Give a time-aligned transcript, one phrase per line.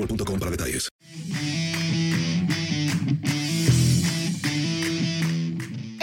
[0.00, 0.88] boostmobile.com para detalles.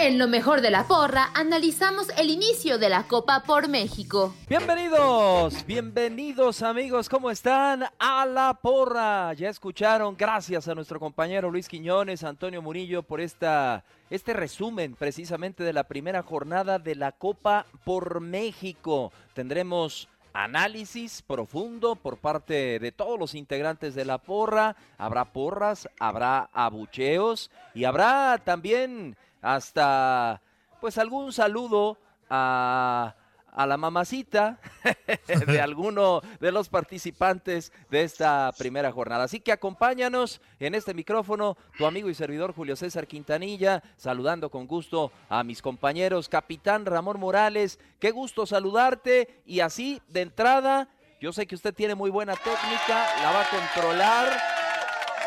[0.00, 4.32] En lo mejor de la porra, analizamos el inicio de la Copa por México.
[4.48, 7.84] Bienvenidos, bienvenidos amigos, ¿cómo están?
[7.98, 9.34] A la porra.
[9.34, 15.64] Ya escucharon, gracias a nuestro compañero Luis Quiñones, Antonio Murillo, por esta, este resumen precisamente
[15.64, 19.12] de la primera jornada de la Copa por México.
[19.34, 24.76] Tendremos análisis profundo por parte de todos los integrantes de la porra.
[24.96, 30.40] Habrá porras, habrá abucheos y habrá también hasta
[30.80, 31.98] pues algún saludo
[32.30, 33.14] a,
[33.58, 34.60] a la mamacita
[35.48, 39.24] de alguno de los participantes de esta primera jornada.
[39.24, 44.68] Así que acompáñanos en este micrófono, tu amigo y servidor Julio César Quintanilla, saludando con
[44.68, 50.88] gusto a mis compañeros, capitán Ramón Morales, qué gusto saludarte y así de entrada,
[51.20, 54.38] yo sé que usted tiene muy buena técnica, la va a controlar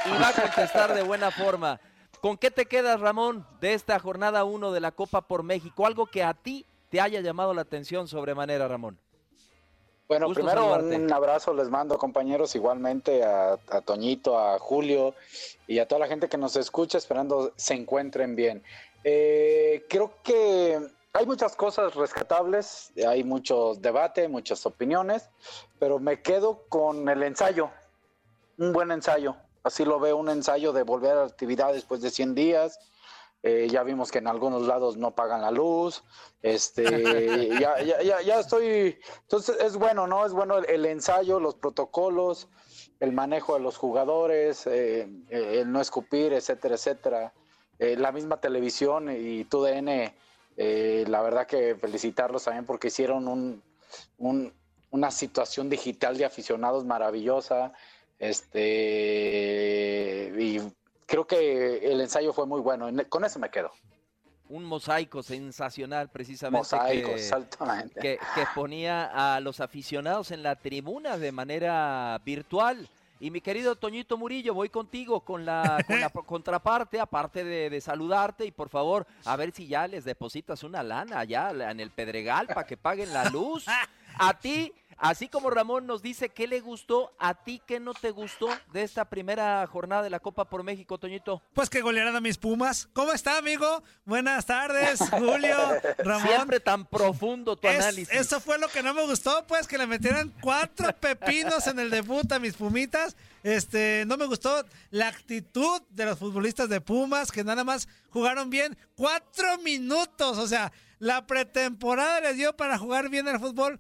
[0.06, 1.82] y va a contestar de buena forma.
[2.22, 5.86] ¿Con qué te quedas, Ramón, de esta jornada 1 de la Copa por México?
[5.86, 9.00] Algo que a ti te haya llamado la atención sobremanera, Ramón.
[10.10, 15.16] Bueno, primero un abrazo les mando, compañeros, igualmente a, a, Toñito, a Julio
[15.68, 18.62] y a toda la gente que nos escucha, esperando se encuentren bien.
[19.06, 20.82] Eh, creo que
[21.14, 25.30] hay muchas cosas rescatables, hay mucho debate, muchas opiniones,
[25.80, 27.72] pero me quedo con el ensayo,
[28.58, 29.38] un buen ensayo.
[29.64, 32.80] Así lo veo, un ensayo de volver a la actividad después de 100 días.
[33.44, 36.04] Eh, ya vimos que en algunos lados no pagan la luz.
[36.42, 36.84] Este,
[37.60, 39.00] ya, ya, ya, ya, estoy.
[39.22, 40.26] Entonces es bueno, ¿no?
[40.26, 42.50] Es bueno el, el ensayo, los protocolos,
[43.00, 47.34] el manejo de los jugadores, eh, el no escupir, etcétera, etcétera.
[47.80, 50.14] Eh, la misma televisión y TUDN,
[50.58, 53.64] la verdad que felicitarlos también porque hicieron un,
[54.20, 54.54] un,
[54.92, 57.74] una situación digital de aficionados maravillosa.
[58.20, 58.62] Este,
[60.38, 60.62] y
[61.12, 62.90] creo que el ensayo fue muy bueno.
[63.10, 63.70] Con eso me quedo.
[64.48, 66.60] Un mosaico sensacional, precisamente.
[66.60, 68.00] Mosaico, que, exactamente.
[68.00, 72.88] Que, que, ponía a los aficionados en la tribuna de manera virtual.
[73.20, 77.82] Y mi querido Toñito Murillo, voy contigo con la, con la contraparte, aparte de, de,
[77.82, 81.92] saludarte y por favor, a ver si ya les depositas una lana allá en el
[81.92, 83.66] Pedregal para que paguen la luz.
[84.18, 88.12] A ti, Así como Ramón nos dice qué le gustó, a ti qué no te
[88.12, 91.42] gustó de esta primera jornada de la Copa por México, Toñito.
[91.54, 92.88] Pues que golearan a mis Pumas.
[92.94, 93.82] ¿Cómo está, amigo?
[94.06, 95.58] Buenas tardes, Julio,
[95.98, 96.28] Ramón.
[96.28, 98.14] Siempre tan profundo tu es, análisis.
[98.14, 101.90] Eso fue lo que no me gustó, pues que le metieran cuatro pepinos en el
[101.90, 103.16] debut a mis Pumitas.
[103.42, 108.52] Este, no me gustó la actitud de los futbolistas de Pumas, que nada más jugaron
[108.52, 110.38] bien cuatro minutos.
[110.38, 113.80] O sea, la pretemporada les dio para jugar bien al fútbol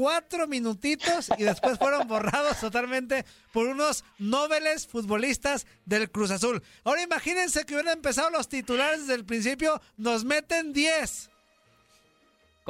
[0.00, 6.62] cuatro minutitos y después fueron borrados totalmente por unos nobles futbolistas del Cruz Azul.
[6.84, 11.29] Ahora imagínense que hubieran empezado los titulares desde el principio, nos meten 10.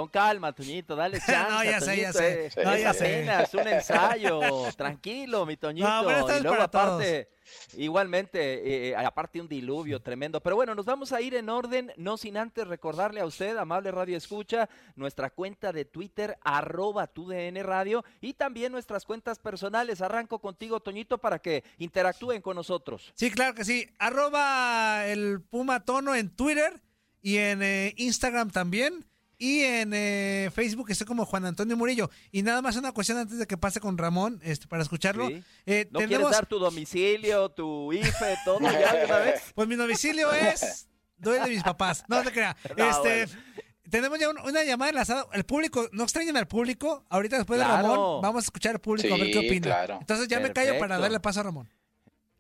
[0.01, 1.51] Con calma, Toñito, dale chance.
[1.51, 2.47] no, ya sé, ya sé.
[2.47, 4.41] Es, no, ya apenas un ensayo.
[4.75, 5.87] Tranquilo, mi Toñito.
[5.87, 7.29] No, y luego aparte,
[7.77, 10.41] igualmente, eh, aparte un diluvio tremendo.
[10.41, 13.91] Pero bueno, nos vamos a ir en orden, no sin antes recordarle a usted, amable
[13.91, 20.01] Radio Escucha, nuestra cuenta de Twitter, arroba TUDN Radio, y también nuestras cuentas personales.
[20.01, 23.13] Arranco contigo, Toñito, para que interactúen con nosotros.
[23.17, 23.87] Sí, claro que sí.
[23.99, 26.81] Arroba el Puma Tono en Twitter
[27.21, 29.10] y en eh, Instagram también.
[29.43, 32.11] Y en eh, Facebook estoy como Juan Antonio Murillo.
[32.31, 35.29] Y nada más una cuestión antes de que pase con Ramón, este, para escucharlo.
[35.29, 35.43] Sí.
[35.65, 36.19] Eh, ¿No tenemos...
[36.19, 39.41] quieres dar tu domicilio, tu IFE, todo ya de una vez?
[39.55, 40.87] Pues mi domicilio es...
[41.17, 42.05] Doy de mis papás.
[42.07, 42.55] No te creas.
[42.77, 43.27] No, este...
[43.27, 43.71] Bueno.
[43.91, 45.27] Tenemos ya una, una, llamada enlazada.
[45.33, 47.07] El público, no extrañen al público.
[47.09, 47.77] Ahorita después claro.
[47.77, 49.67] de Ramón, vamos a escuchar al público sí, a ver qué opina.
[49.67, 49.99] Claro.
[50.01, 50.61] Entonces ya Perfecto.
[50.61, 51.69] me callo para darle paso a Ramón.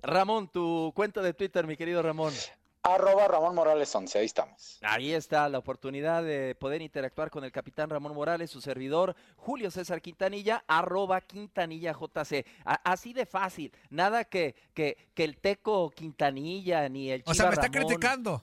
[0.02, 2.32] Ramón, tu cuenta de Twitter, mi querido Ramón.
[2.82, 4.79] Arroba Ramón Morales 11, ahí estamos.
[4.81, 9.71] Ahí está la oportunidad de poder interactuar con el capitán Ramón Morales, su servidor Julio
[9.71, 12.47] César Quintanilla, arroba Quintanilla JC.
[12.65, 17.35] A así de fácil, nada que, que, que, el Teco Quintanilla ni el Chiva O
[17.35, 17.87] sea, me está Ramón.
[17.87, 18.43] criticando.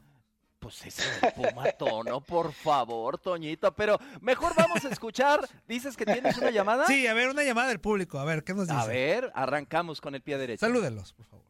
[0.60, 3.74] Pues ese Puma Tono, por favor, Toñito.
[3.76, 5.48] Pero mejor vamos a escuchar.
[5.68, 6.86] ¿Dices que tienes una llamada?
[6.88, 8.20] Sí, a ver, una llamada del público.
[8.20, 8.80] A ver, ¿qué nos dice?
[8.80, 10.66] A ver, arrancamos con el pie derecho.
[10.66, 11.47] Salúdenlos, por favor.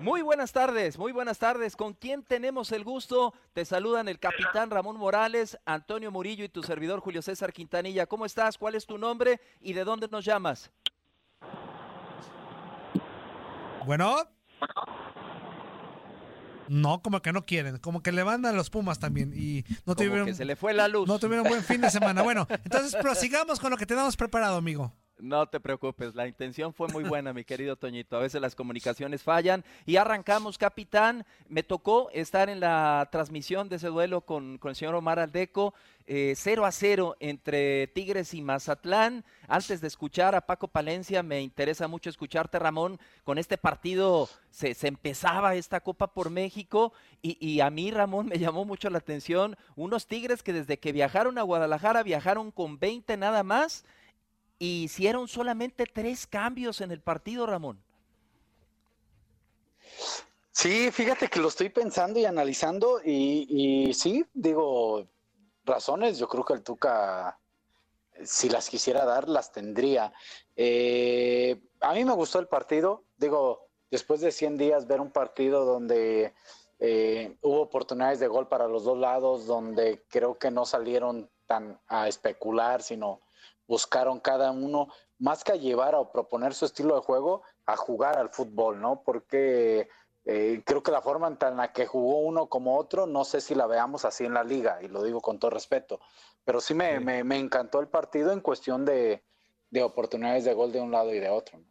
[0.00, 1.76] Muy buenas tardes, muy buenas tardes.
[1.76, 3.32] ¿Con quién tenemos el gusto?
[3.52, 8.06] Te saludan el capitán Ramón Morales, Antonio Murillo y tu servidor Julio César Quintanilla.
[8.06, 8.58] ¿Cómo estás?
[8.58, 10.70] ¿Cuál es tu nombre y de dónde nos llamas?
[13.86, 14.16] Bueno.
[16.68, 19.94] No, como que no quieren, como que le van a los Pumas también y no
[19.94, 21.06] Como tuvieron que se le fue la luz.
[21.06, 22.22] no tuvieron buen fin de semana.
[22.22, 24.92] Bueno, entonces prosigamos con lo que tenemos preparado, amigo.
[25.18, 28.16] No te preocupes, la intención fue muy buena, mi querido Toñito.
[28.16, 29.64] A veces las comunicaciones fallan.
[29.86, 31.24] Y arrancamos, capitán.
[31.48, 35.72] Me tocó estar en la transmisión de ese duelo con, con el señor Omar Aldeco.
[36.06, 39.24] Eh, 0 a 0 entre Tigres y Mazatlán.
[39.46, 42.98] Antes de escuchar a Paco Palencia, me interesa mucho escucharte, Ramón.
[43.22, 46.92] Con este partido se, se empezaba esta Copa por México.
[47.22, 49.56] Y, y a mí, Ramón, me llamó mucho la atención.
[49.76, 53.84] Unos Tigres que desde que viajaron a Guadalajara viajaron con 20 nada más
[54.64, 57.82] y hicieron solamente tres cambios en el partido, Ramón.
[60.50, 65.06] Sí, fíjate que lo estoy pensando y analizando y, sí, digo,
[65.66, 67.38] razones, yo creo que el Tuca,
[68.22, 70.14] si las quisiera dar, las tendría.
[70.56, 75.66] Eh, a mí me gustó el partido, digo, después de 100 días ver un partido
[75.66, 76.32] donde
[76.78, 81.78] eh, hubo oportunidades de gol para los dos lados, donde creo que no salieron tan
[81.86, 83.20] a especular, sino
[83.66, 84.88] buscaron cada uno,
[85.18, 89.02] más que a llevar o proponer su estilo de juego, a jugar al fútbol, ¿no?
[89.02, 89.88] Porque
[90.24, 93.54] eh, creo que la forma en la que jugó uno como otro, no sé si
[93.54, 96.00] la veamos así en la liga, y lo digo con todo respeto,
[96.44, 97.04] pero sí me, sí.
[97.04, 99.22] me, me encantó el partido en cuestión de,
[99.70, 101.58] de, oportunidades de gol de un lado y de otro.
[101.58, 101.64] ¿no?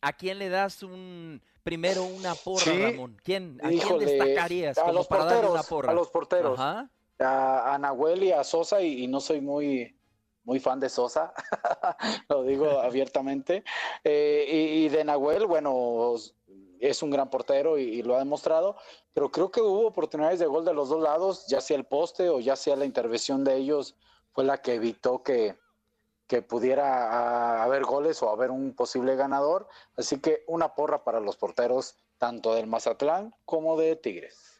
[0.00, 2.82] ¿A quién le das un primero una porra, sí.
[2.82, 3.16] Ramón?
[3.22, 5.90] ¿Quién, ¿A Híjole, quién destacarías a los para porteros, una porra?
[5.90, 6.58] A los porteros.
[6.58, 6.90] Ajá.
[7.20, 9.96] A, a Nahuel y a Sosa, y, y no soy muy
[10.44, 11.32] muy fan de Sosa,
[12.28, 13.64] lo digo abiertamente.
[14.02, 16.14] Eh, y, y, de Nahuel, bueno,
[16.80, 18.76] es un gran portero y, y, lo ha demostrado,
[19.12, 22.28] pero creo que hubo oportunidades de gol de los dos lados, ya sea el poste
[22.28, 23.96] o ya sea la intervención de ellos
[24.34, 25.56] fue la que evitó que,
[26.26, 29.68] que pudiera a, haber goles o haber un posible ganador.
[29.96, 34.58] Así que una porra para los porteros, tanto del Mazatlán como de Tigres.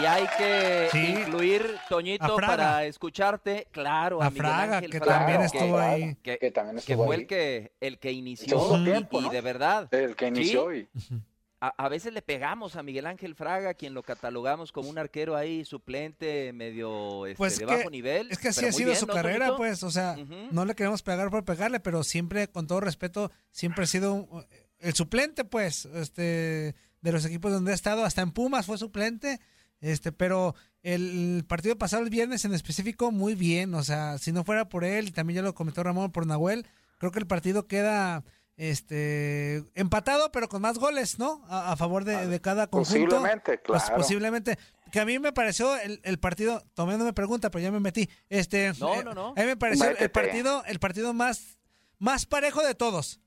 [0.00, 1.16] Y hay que sí.
[1.18, 5.82] incluir, Toñito, para escucharte, claro, a, a Miguel Fraga, Ángel que Fraga, también estuvo que,
[5.82, 6.14] ahí.
[6.22, 7.20] Que, que, también estuvo que fue ahí.
[7.20, 8.76] el que, el que inició.
[8.76, 9.30] El tiempo, y ¿no?
[9.30, 9.88] de verdad.
[9.94, 10.70] El que inició.
[10.70, 10.88] ¿sí?
[11.10, 11.14] Y...
[11.60, 15.36] A, a, veces le pegamos a Miguel Ángel Fraga, quien lo catalogamos como un arquero
[15.36, 18.28] ahí suplente, medio este, pues de que, bajo nivel.
[18.32, 20.48] Es que así ha sido bien, su ¿no, carrera, pues, o sea, uh -huh.
[20.50, 24.44] no le queremos pegar por pegarle, pero siempre, con todo respeto, siempre ha sido un,
[24.80, 29.38] el suplente, pues, este, de los equipos donde ha estado, hasta en Pumas fue suplente,
[29.82, 34.44] este, pero el partido pasado el viernes en específico muy bien, o sea, si no
[34.44, 36.66] fuera por él, y también ya lo comentó Ramón por Nahuel,
[36.98, 38.24] creo que el partido queda
[38.56, 41.42] este empatado pero con más goles, ¿no?
[41.48, 43.06] A, a favor de, de, cada conjunto.
[43.06, 43.84] Posiblemente, claro.
[43.86, 44.58] Pues, posiblemente.
[44.92, 47.80] Que a mí me pareció el, el partido, Tomé no me pregunta, pero ya me
[47.80, 48.10] metí.
[48.28, 49.28] Este, no, eh, no, no.
[49.28, 50.04] A mí me pareció Métete.
[50.04, 51.58] el partido, el partido más,
[51.98, 53.18] más parejo de todos.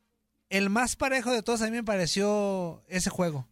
[0.49, 3.47] El más parejo de todos a mí me pareció ese juego.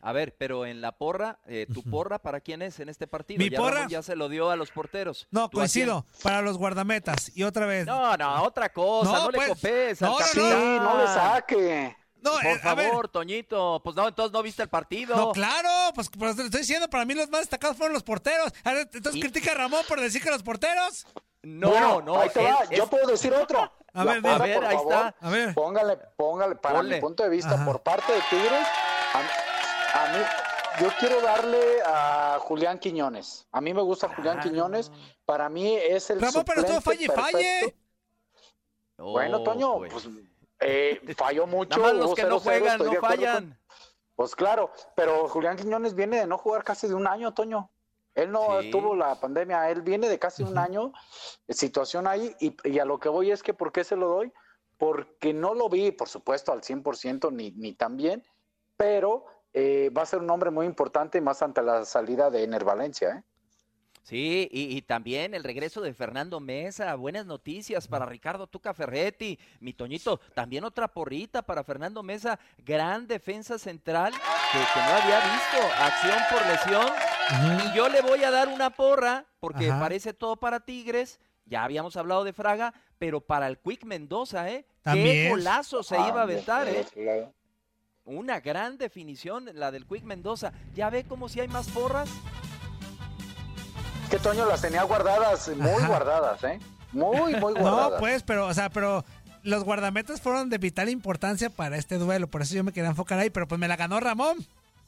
[0.00, 3.38] A ver, pero en la porra, eh, ¿tu porra para quién es en este partido?
[3.42, 5.26] Mi ya porra- Ramón ya se lo dio a los porteros.
[5.32, 6.06] No, coincido.
[6.22, 7.36] Para los guardametas.
[7.36, 7.84] Y otra vez.
[7.86, 11.06] No, no, otra cosa, no, No, le pues, copes al no, no, Sí, no le
[11.08, 11.96] saque.
[12.20, 12.88] No, Por eh, a ver.
[12.90, 13.80] favor, Toñito.
[13.82, 15.16] Pues no, entonces no viste el partido.
[15.16, 18.52] No, claro, pues pero te estoy diciendo, para mí los más destacados fueron los porteros.
[18.64, 21.06] A ver, Entonces Y- critica a Ramón por decir que los porteros.
[21.42, 22.20] No, Bueno, no.
[22.20, 22.64] ahí te él- va.
[22.64, 23.72] es- Yo puedo decir otro.
[23.94, 25.14] A La ver, porra, a ver, por ahí favor, está.
[25.20, 25.54] A ver.
[25.54, 26.94] Póngale, póngale, para Ponle.
[26.96, 27.64] mi punto de vista, Ajá.
[27.64, 28.66] por parte de Tigres,
[29.14, 29.22] a,
[29.94, 30.18] a mí,
[30.82, 33.46] yo quiero darle a Julián Quiñones.
[33.52, 34.42] A mí me gusta Julián Ah.
[34.42, 34.90] Quiñones.
[35.24, 37.76] Para mí es el Ramón, pero estuvo falle y falle.
[38.96, 39.92] Bueno, Oh, Toño, pues.
[39.92, 40.08] pues
[40.60, 41.78] eh, falló mucho.
[41.78, 43.58] Nada más los que no 0-0, juegan no con- fallan.
[44.16, 47.70] Pues claro, pero Julián Quiñones viene de no jugar casi de un año, Toño.
[48.16, 48.70] Él no Sí.
[48.72, 50.92] tuvo la pandemia, él viene de casi un año,
[51.48, 54.32] situación ahí, y, y a lo que voy es que, ¿por qué se lo doy?
[54.76, 58.24] Porque no lo vi, por supuesto, al 100% ni, ni tan bien,
[58.76, 62.64] pero eh, va a ser un hombre muy importante más ante la salida de Ener
[62.64, 63.16] Valencia.
[63.16, 63.22] ¿eh?
[64.02, 69.38] Sí, y, y también el regreso de Fernando Mesa, buenas noticias para Ricardo Tuca Ferretti,
[69.60, 75.20] mi Toñito, también otra porrita para Fernando Mesa, gran defensa central que, que no había
[75.20, 79.78] visto, acción por lesión, y yo le voy a dar una porra, porque Ajá.
[79.78, 84.64] parece todo para Tigres, ya habíamos hablado de Fraga, pero para el Quick Mendoza, ¿eh?
[84.84, 86.86] Qué golazo se iba a aventar, ¿eh?
[88.08, 90.52] Una gran definición, la del Quick Mendoza.
[90.74, 92.08] ¿Ya ve como si hay más porras?
[94.04, 95.86] Es que Toño las tenía guardadas, muy Ajá.
[95.88, 96.58] guardadas, ¿eh?
[96.92, 97.90] Muy, muy guardadas.
[97.92, 99.04] No, pues, pero, o sea, pero
[99.42, 102.28] los guardametas fueron de vital importancia para este duelo.
[102.28, 104.38] Por eso yo me quería enfocar ahí, pero pues me la ganó Ramón.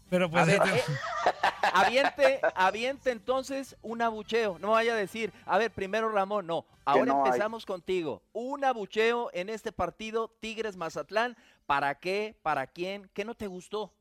[0.09, 0.43] Pero pues.
[0.43, 0.83] A ver, este- eh,
[1.75, 4.59] aviente, aviente entonces un abucheo.
[4.59, 6.65] No vaya a decir, a ver, primero Ramón, no.
[6.87, 7.29] Ahora no hay.
[7.29, 8.23] empezamos contigo.
[8.33, 11.37] Un abucheo en este partido Tigres Mazatlán.
[11.71, 12.35] ¿Para qué?
[12.43, 13.09] ¿Para quién?
[13.15, 13.95] ¿Qué no te gustó?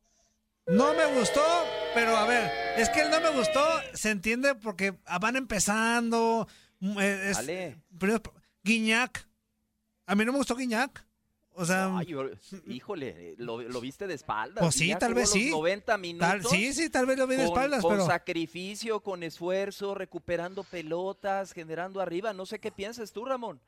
[0.66, 1.44] No me gustó,
[1.94, 6.48] pero a ver, es que el no me gustó se entiende porque van empezando.
[6.80, 8.24] mm, eh, es- primero,
[8.64, 9.24] Guiñac.
[10.08, 11.06] A mí no me gustó Guiñac.
[11.54, 12.08] O sea, Ay,
[12.66, 14.64] híjole, lo, lo viste de espaldas.
[14.64, 15.52] Pues sí, tal vez sí.
[15.52, 16.28] 90 minutos.
[16.28, 18.08] tal- sí, sí, tal vez lo vi de con, espaldas, con pero.
[18.08, 22.34] sacrificio, con esfuerzo, recuperando pelotas, generando arriba.
[22.34, 23.62] No sé qué piensas tú, Ramón.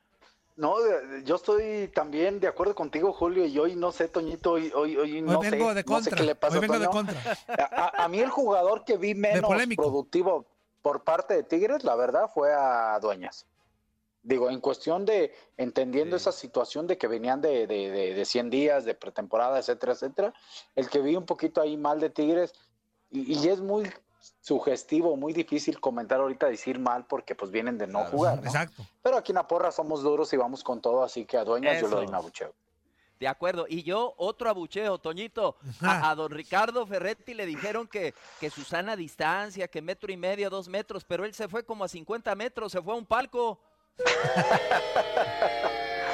[0.61, 0.75] No,
[1.23, 5.13] yo estoy también de acuerdo contigo, Julio, y hoy no sé, Toñito, hoy, hoy, hoy
[5.13, 6.17] Hoy no vengo sé, de no sé contra.
[6.17, 7.19] qué le pasa Hoy a vengo de contra.
[7.47, 10.45] A, a- mí el jugador que vi menos productivo
[10.83, 13.47] por parte de Tigres, la verdad, fue a Dueñas.
[14.21, 16.21] Digo, en cuestión de entendiendo Sí.
[16.21, 20.31] esa situación de que venían de, de, de, de 100 días, de pretemporada, etcétera, etcétera,
[20.75, 22.53] el que vi un poquito ahí mal de Tigres,
[23.09, 23.91] y, y es muy
[24.41, 28.11] sugestivo, muy difícil comentar ahorita, decir mal, porque pues vienen de no Claro.
[28.11, 28.43] jugar, ¿no?
[28.45, 28.85] Exacto.
[29.01, 31.79] Pero aquí en la porra somos duros y vamos con todo, así que a Dueñas
[31.81, 32.53] yo le doy un abucheo.
[33.19, 33.67] De acuerdo.
[33.69, 35.55] Y yo, otro abucheo, Toñito.
[35.81, 40.17] A, a don Ricardo Ferretti le dijeron que, que su sana distancia, que metro y
[40.17, 43.05] medio, dos metros, pero él se fue como a 50 metros, se fue a un
[43.05, 43.59] palco.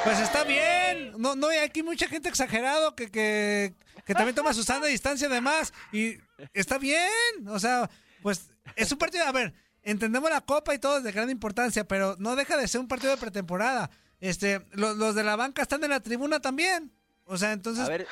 [0.04, 1.14] Pues está bien.
[1.18, 3.74] No, no, hay aquí mucha gente exagerado que, que,
[4.06, 5.74] que también toma su sana distancia además.
[5.92, 6.18] Y
[6.53, 7.48] está bien.
[7.48, 7.89] O sea,
[8.22, 9.25] pues es un partido.
[9.25, 9.53] A ver,
[9.84, 12.88] entendemos la copa y todo es de gran importancia, pero no deja de ser un
[12.88, 13.89] partido de pretemporada.
[14.20, 16.91] Este, los, los de la banca están en la tribuna también.
[17.25, 18.08] O sea, entonces A ver,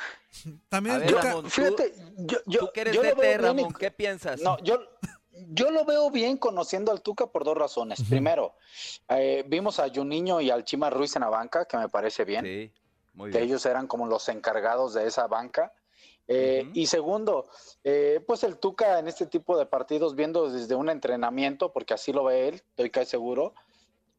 [0.68, 3.16] también a ver, toca- Ramón, tú- Fíjate, yo, yo, tú que eres yo lo DT,
[3.20, 4.40] veo bien Ramón, ¿qué piensas?
[4.42, 4.78] No, yo,
[5.48, 8.02] yo lo veo bien conociendo al Tuca por dos razones.
[8.08, 8.56] Primero,
[9.08, 12.44] eh, vimos a Juninho y al Chima Ruiz en la banca, que me parece bien,
[12.44, 12.72] Sí,
[13.14, 13.48] muy que bien.
[13.48, 15.72] ellos eran como los encargados de esa banca.
[16.28, 16.68] Eh.
[16.74, 17.46] Y segundo,
[17.84, 22.12] eh, pues el Tuca en este tipo de partidos, viendo desde un entrenamiento, porque así
[22.12, 23.54] lo ve él, estoy casi seguro,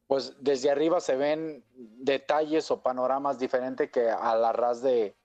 [0.07, 5.15] pues desde arriba se ven detalles o panoramas diferentes que a la ras de,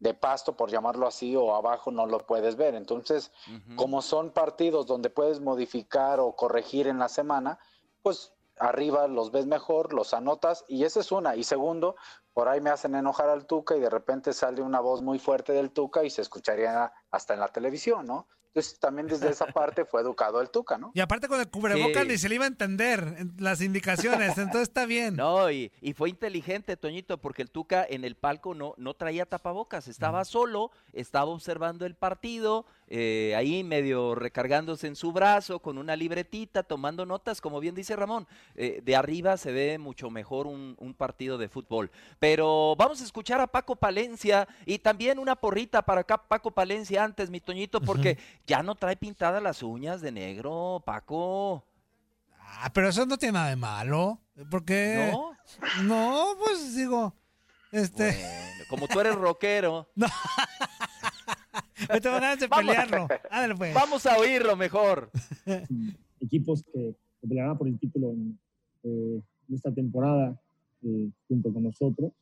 [0.00, 2.74] de pasto, por llamarlo así, o abajo no lo puedes ver.
[2.74, 3.76] Entonces, Ujú.
[3.76, 7.60] como son partidos donde puedes modificar o corregir en la semana,
[8.02, 11.36] pues arriba los ves mejor, los anotas y esa es una.
[11.36, 11.96] Y segundo,
[12.34, 15.52] por ahí me hacen enojar al Tuca y de repente sale una voz muy fuerte
[15.52, 18.28] del Tuca y se escucharía hasta en la televisión, ¿no?
[18.48, 20.92] Entonces también desde esa parte fue educado el Tuca, ¿no?
[20.94, 22.08] Y aparte con el cubrebocas Sí.
[22.08, 25.16] ni se le iba a entender en las indicaciones, entonces está bien.
[25.16, 29.26] No, y, y fue inteligente, Toñito, porque el Tuca en el palco no, no traía
[29.26, 32.64] tapabocas, estaba solo, estaba observando el partido,
[32.96, 37.96] eh, ahí medio recargándose en su brazo, con una libretita, tomando notas, como bien dice
[37.96, 38.28] Ramón.
[38.54, 41.90] Eh, de arriba se ve mucho mejor un, un partido de fútbol.
[42.20, 47.02] Pero vamos a escuchar a Paco Palencia y también una porrita para acá, Paco Palencia
[47.02, 51.64] antes, mi Toñito, porque ya no trae pintadas las uñas de negro, Paco.
[52.38, 54.20] Ah, pero eso no tiene nada de malo.
[54.48, 55.10] Porque.
[55.10, 55.32] ¿No?
[55.82, 57.12] No, pues digo.
[57.72, 58.12] Este.
[58.12, 59.90] Bueno, como tú eres rockero.
[63.58, 63.74] pues.
[63.74, 65.10] Vamos a oírlo mejor.
[66.20, 68.38] Equipos que, pelearán por el título en,
[68.82, 69.20] eh,
[69.52, 70.38] esta temporada
[70.82, 72.12] eh, junto con nosotros.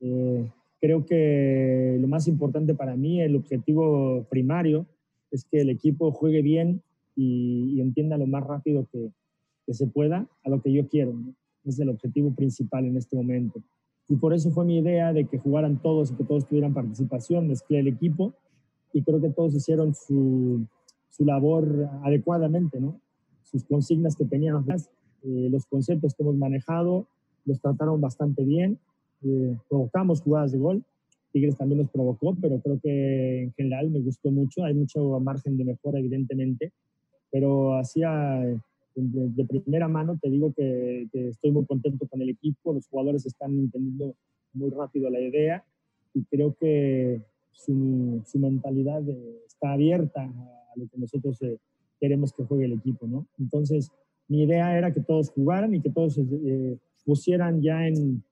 [0.00, 0.48] Eh,
[0.80, 4.86] creo que lo más importante para mí, el objetivo primario,
[5.30, 6.82] es que el equipo juegue bien
[7.16, 9.10] y, entienda lo más rápido que,
[9.66, 11.14] que, se pueda a lo que yo quiero.
[11.64, 13.60] Es el objetivo principal en este momento.
[14.08, 17.48] Y por eso fue mi idea de que jugaran todos y que todos tuvieran participación,
[17.48, 18.34] mezclé el equipo
[18.92, 20.66] y creo que todos hicieron su,
[21.08, 23.00] su labor adecuadamente, ¿no?
[23.42, 27.06] Sus consignas que tenían, eh, los conceptos que hemos manejado,
[27.44, 28.78] los trataron bastante bien,
[29.22, 30.84] eh, provocamos jugadas de gol,
[31.32, 35.56] Tigres también los provocó, pero creo que en general me gustó mucho, hay mucho margen
[35.56, 36.72] de mejora evidentemente,
[37.30, 38.42] pero hacía
[38.94, 43.58] de, primera mano te digo que, estoy muy contento con el equipo, los jugadores están
[43.58, 44.14] entendiendo
[44.54, 45.64] muy rápido la idea
[46.14, 47.20] y creo que
[47.64, 49.02] su, mentalidad
[49.46, 51.58] está abierta a lo que nosotros eh,
[52.00, 53.26] queremos que juegue el equipo, ¿no?
[53.38, 53.90] Entonces,
[54.28, 58.22] mi idea era que todos jugaran y que todos eh, pusieran ya en,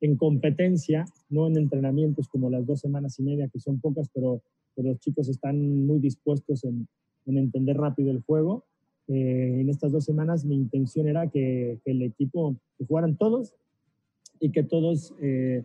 [0.00, 4.42] en competencia, no en entrenamientos como las dos semanas y media, que son pocas, pero,
[4.74, 6.86] pero los chicos están muy dispuestos en,
[7.26, 8.64] en entender rápido el juego
[9.08, 12.56] eh, en estas dos semanas mi intención era que, el equipo,
[12.86, 13.54] jugaran todos
[14.38, 15.64] y que todos eh,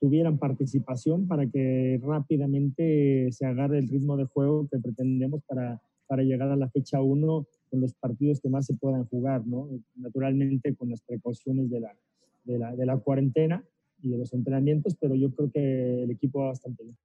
[0.00, 6.22] tuvieran participación para que rápidamente se agarre el ritmo de juego que pretendemos para, para
[6.22, 9.68] llegar a la fecha 1 con los partidos que más se puedan jugar, ¿no?
[9.96, 11.96] naturalmente con las precauciones de la,
[12.44, 13.64] de la, de la cuarentena
[14.02, 16.96] y de los entrenamientos, pero yo creo que el equipo va bastante bien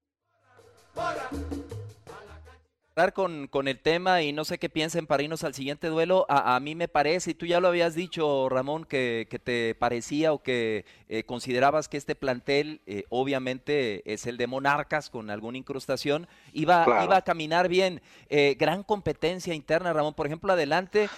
[3.14, 6.26] con, con, el tema y no sé qué piensen para irnos al siguiente duelo.
[6.30, 10.44] A, mí me parece, y tú ya lo habías dicho, Ramón, que, te parecía o
[10.44, 16.28] que eh, considerabas que este plantel, eh, obviamente es el de Monarcas con alguna incrustación,
[16.54, 18.02] iba, iba a caminar bien.
[18.30, 20.14] Eh, gran competencia interna, Ramón.
[20.14, 21.10] Por ejemplo, adelante,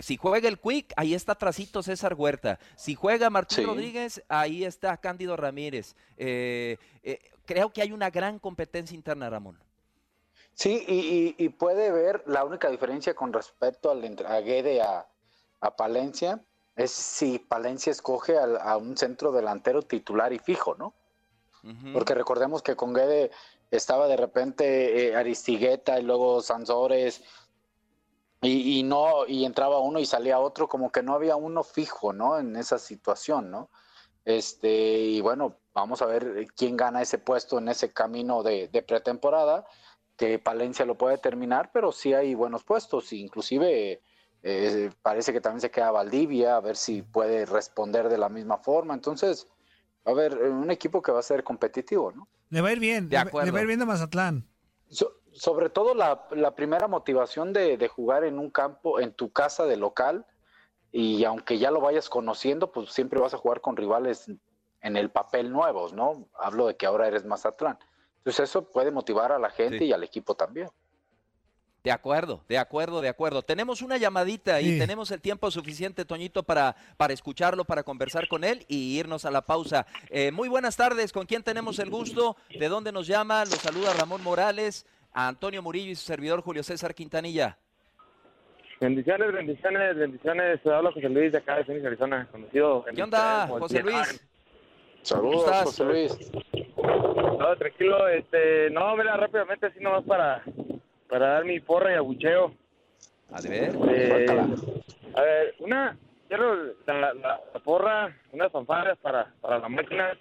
[0.00, 2.58] si juega el Quick, ahí está trasito César Huerta.
[2.76, 5.94] Si juega Martín Rodríguez, ahí está Cándido Ramírez.
[6.16, 9.58] creo que hay una gran competencia interna, Ramón.
[10.54, 15.06] Sí, y, puede ver la única diferencia con respecto al a Guede a,
[15.76, 16.44] Palencia
[16.76, 20.94] es si Palencia escoge a, un centro delantero titular y fijo, ¿no?
[21.94, 23.30] Porque recordemos que con Guede
[23.70, 27.24] estaba de repente eh, Aristigueta y luego Sansores
[28.42, 32.12] y, y, no y entraba uno y salía otro, como que no había uno fijo,
[32.12, 32.38] ¿no?
[32.38, 33.70] En esa situación, ¿no?
[34.26, 38.82] Este, y bueno, vamos a ver quién gana ese puesto en ese camino de, de
[38.82, 39.66] pretemporada
[40.16, 44.00] que Palencia lo puede terminar, pero sí hay buenos puestos, inclusive
[44.42, 48.58] eh, parece que también se queda Valdivia, a ver si puede responder de la misma
[48.58, 49.48] forma, entonces,
[50.04, 52.28] a ver, un equipo que va a ser competitivo, ¿no?
[52.50, 54.46] Le va a ir bien, le, va a ir bien de Mazatlán.
[55.32, 59.76] sobre todo la, primera motivación de, de, jugar en un campo, en tu casa de
[59.76, 60.26] local,
[60.92, 64.30] y aunque ya lo vayas conociendo, pues siempre vas a jugar con rivales
[64.80, 66.28] en el papel nuevos, ¿no?
[66.38, 67.78] Hablo de que ahora eres Mazatlán.
[68.24, 70.68] Entonces eso puede motivar a la gente y al equipo también.
[71.82, 73.42] De acuerdo, de acuerdo, de acuerdo.
[73.42, 78.42] Tenemos una llamadita y tenemos el tiempo suficiente, Toñito, para, para escucharlo, para conversar con
[78.42, 79.86] él y irnos a la pausa.
[80.08, 82.38] Eh, muy buenas tardes, ¿con quién tenemos el gusto?
[82.58, 83.44] ¿De dónde nos llama?
[83.44, 87.58] Los saluda Ramón Morales, a Antonio Murillo y su servidor Julio César Quintanilla.
[88.80, 90.66] Bendiciones, bendiciones, bendiciones.
[90.66, 92.86] Hablo José Luis de acá de Phoenix, Arizona, conocido.
[92.94, 94.26] ¿Qué onda, José Luis?
[95.02, 96.32] Saludos, José Luis.
[97.38, 100.42] No, tranquilo, este, no, mira, rápidamente así nomás para,
[101.08, 102.52] para dar mi porra y abucheo.
[103.32, 104.26] A ver, eh,
[105.16, 105.96] a ver, una,
[106.28, 110.12] quiero la, la, porra, unas fanfarras para, para la máquina,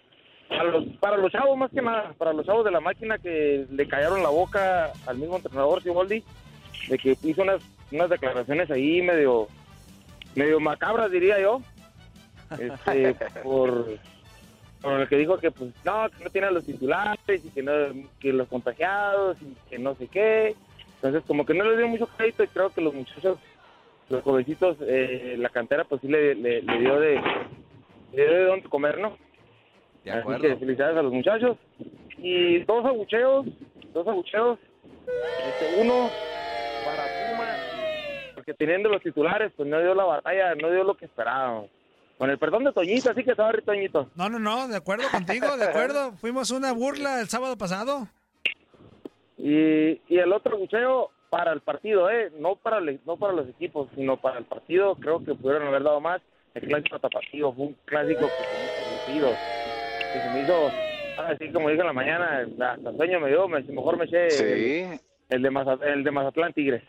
[0.49, 3.65] para los, para los chavos más que nada, para los chavos de la máquina que
[3.69, 6.23] le callaron la boca al mismo entrenador Siboldi,
[6.89, 9.47] de que hizo unas, unas declaraciones ahí medio,
[10.35, 11.61] medio macabras diría yo,
[12.59, 13.99] este, por
[14.83, 17.63] con el que dijo que pues no, que no tiene a los titulares y que
[17.63, 17.71] no
[18.19, 20.55] que los contagiados y que no sé qué.
[20.95, 23.39] Entonces como que no le dio mucho crédito y creo que los muchachos,
[24.09, 27.15] los jovencitos, eh, la cantera pues sí le, le, dio de
[28.11, 29.17] le dio de dónde comer, ¿no?
[30.03, 30.45] De acuerdo.
[30.45, 31.57] Así que felicidades a los muchachos.
[32.17, 33.45] Y dos abucheos,
[33.93, 34.59] dos abucheos.
[35.07, 36.09] Este, uno
[36.83, 37.47] para Puma,
[38.35, 41.69] porque teniendo los titulares pues no dio la batalla, no dio lo que esperábamos.
[42.17, 44.09] Con el perdón de Toñito, así que estaba Toñito.
[44.15, 46.13] No, no, no, de acuerdo contigo, de acuerdo.
[46.17, 48.07] Fuimos una burla el sábado pasado.
[49.37, 52.31] Y, y el otro bucheo para el partido, ¿eh?
[52.39, 54.95] No para, no para los equipos, sino para el partido.
[54.95, 56.21] Creo que pudieron haber dado más.
[56.53, 59.29] El clásico tapatío fue un clásico que se me hizo
[60.13, 60.71] que se me hizo
[61.17, 64.99] así como dije en la mañana, hasta sueño me dio, mejor me eché el,
[65.29, 66.83] el, de Mazatlán, el de Mazatlán Tigres.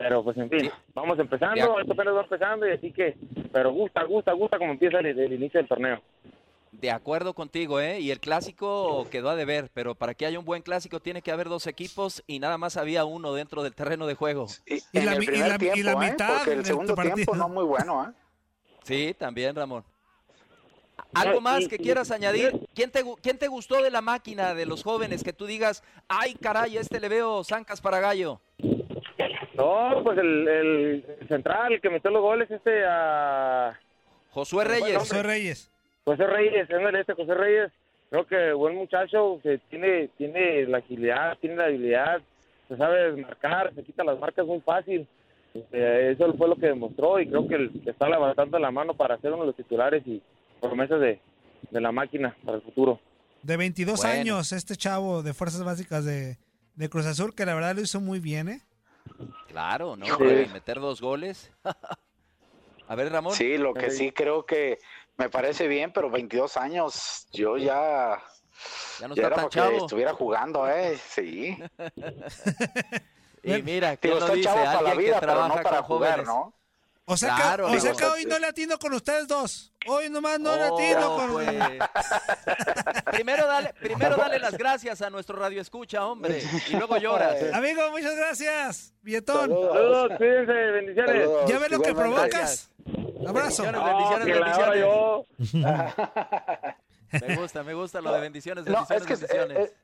[0.00, 3.18] Pero pues en fin, vamos empezando, esto apenas va empezando y así que,
[3.52, 6.00] pero gusta, gusta, gusta como empieza el, el inicio del torneo.
[6.72, 8.00] De acuerdo contigo, ¿eh?
[8.00, 11.30] Y el clásico quedó a deber, pero para que haya un buen clásico tiene que
[11.30, 14.46] haber dos equipos y nada más había uno dentro del terreno de juego.
[14.64, 18.12] Y, la, mitad porque el segundo tiempo no muy bueno, ¿eh?
[18.84, 19.84] Sí, también, Ramón.
[21.12, 22.58] ¿Algo más que quieras añadir?
[22.74, 26.36] ¿Quién te, ¿Quién te gustó de la máquina de los jóvenes que tú digas, ay
[26.36, 28.40] caray, a este le veo zancas para gallo?
[29.60, 33.78] No, pues el, el central, el que metió los goles, este a...
[34.30, 34.96] Josué Reyes.
[34.96, 35.70] Josué Reyes.
[36.04, 37.72] José Reyes, este José Reyes,
[38.08, 42.20] creo que buen muchacho, que tiene, tiene la agilidad, tiene la habilidad,
[42.68, 45.06] se sabe marcar, se quita las marcas muy fácil.
[45.54, 49.32] Este, eso fue lo que demostró y creo que, está levantando la mano para ser
[49.32, 50.22] uno de los titulares y
[50.60, 51.20] promesas de,
[51.70, 53.00] de la máquina para el futuro.
[53.42, 56.38] De 22 años, este chavo de Fuerzas Básicas de,
[56.74, 58.60] de Cruz Azul, que la verdad lo hizo muy bien, ¿eh?
[59.48, 60.06] Claro, ¿no?
[60.18, 61.52] Meter dos goles.
[62.88, 63.34] A ver, Ramón.
[63.34, 64.78] Sí, lo que sí creo que
[65.16, 68.20] me parece bien, pero 22 años, yo ya.
[68.98, 69.76] Ya no está tan chavo.
[69.76, 70.98] estuviera jugando, ¿eh?
[70.98, 71.56] Sí.
[73.42, 74.48] y mira, ¿quién lo dice?
[74.48, 76.52] Alguien la vida, que trabaja no para jugar, ¿no?
[77.10, 79.72] O sea, que, o sea que hoy no le atiendo con ustedes dos.
[79.88, 81.32] Hoy nomás no le atiendo con...
[81.32, 81.48] Pues.
[83.10, 86.40] primero, dale, primero dale las gracias a nuestro radio escucha, hombre.
[86.68, 87.52] Y luego lloras.
[87.52, 88.94] Amigo, muchas gracias.
[89.02, 89.50] Bietón.
[89.50, 91.28] Saludos, cuídense, bendiciones.
[91.48, 92.70] ¿Ya ves lo que provocas?
[93.26, 93.64] Abrazo.
[93.64, 94.86] Bendiciones, bendiciones,
[97.26, 99.58] me gusta, me gusta lo de bendiciones, bendiciones, es que, bendiciones.
[99.58, 99.74] Eh,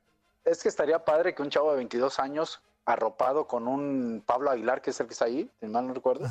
[0.45, 4.81] es que estaría padre que un chavo de 22 años arropado con un Pablo Aguilar,
[4.81, 6.29] que es el que está ahí, si mal no recuerdo.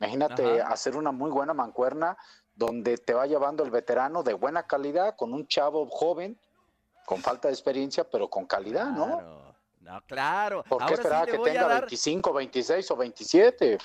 [0.00, 2.16] Imagínate hacer una muy buena mancuerna
[2.54, 6.36] donde te va llevando el veterano de buena calidad con un chavo joven,
[7.06, 9.54] con falta de experiencia, pero con calidad, ¿no?
[9.80, 10.64] No, claro.
[10.68, 13.78] ¿Por qué esperaba que tenga 25, 26 o 27?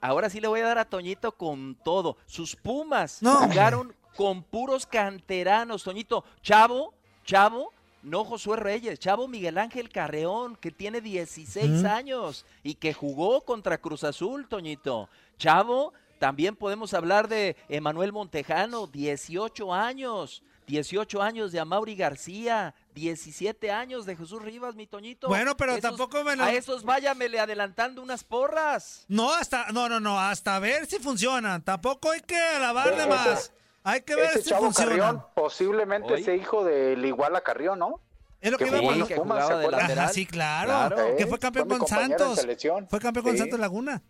[0.00, 2.16] Ahora sí le voy a dar a Toñito con todo.
[2.26, 6.24] Sus Pumas jugaron con puros canteranos, Toñito.
[6.42, 7.72] Chavo, Chavo,
[8.06, 13.78] no Josué Reyes, Chavo Miguel Ángel Carreón, que tiene 16 años y que jugó contra
[13.78, 15.08] Cruz Azul, Toñito.
[15.38, 20.42] Chavo, también podemos hablar de Emanuel Montejano, 18 años.
[20.66, 25.28] 18 años de Amaury García, 17 años de Jesús Rivas, mi Toñito.
[25.28, 29.04] Bueno, pero tampoco me A esos váyamele adelantando unas porras.
[29.06, 31.62] No, hasta, no, no, no, hasta ver si funcionan.
[31.62, 33.52] Tampoco hay que alabar de más.
[33.88, 35.24] Hay que ver si funcionan.
[35.32, 38.00] posiblemente ese hijo del igual a Carrión, ¿no?
[38.40, 40.10] Es lo que, jugaba de lateral.
[40.12, 41.16] sí, claro.
[41.16, 42.44] Que fue campeón con Santos.
[42.88, 44.02] Fue campeón con Santos Laguna.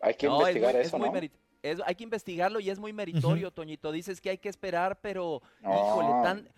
[0.00, 1.10] Hay que investigar eso, ¿no?
[1.86, 3.92] hay que investigarlo y es muy meritorio, Toñito.
[3.92, 6.48] Dices que hay que esperar, pero híjole, tan,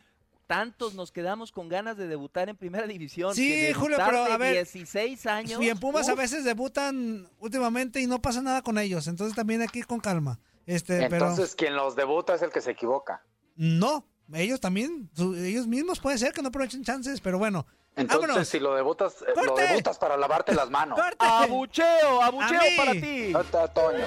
[0.49, 3.33] tantos nos quedamos con ganas de debutar en primera división.
[3.33, 4.55] Sí, Julio, pero a ver.
[4.55, 5.63] 16 años.
[5.63, 9.07] Y en Pumas a veces debutan últimamente y no pasa nada con ellos.
[9.07, 10.41] Entonces también hay que ir con calma.
[10.71, 13.25] Este, Entonces, quien los debuta es el que se equivoca.
[13.57, 17.67] No, ellos también, ellos mismos puede ser que no aprovechen chances, pero bueno.
[17.97, 20.97] Entonces, si lo debutas, eh, lo debutas para lavarte las manos.
[21.19, 23.33] Abucheo, abucheo para ti.
[23.75, 24.05] Toño.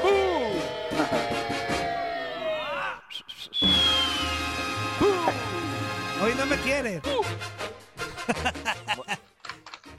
[6.24, 7.02] Hoy no me quiere.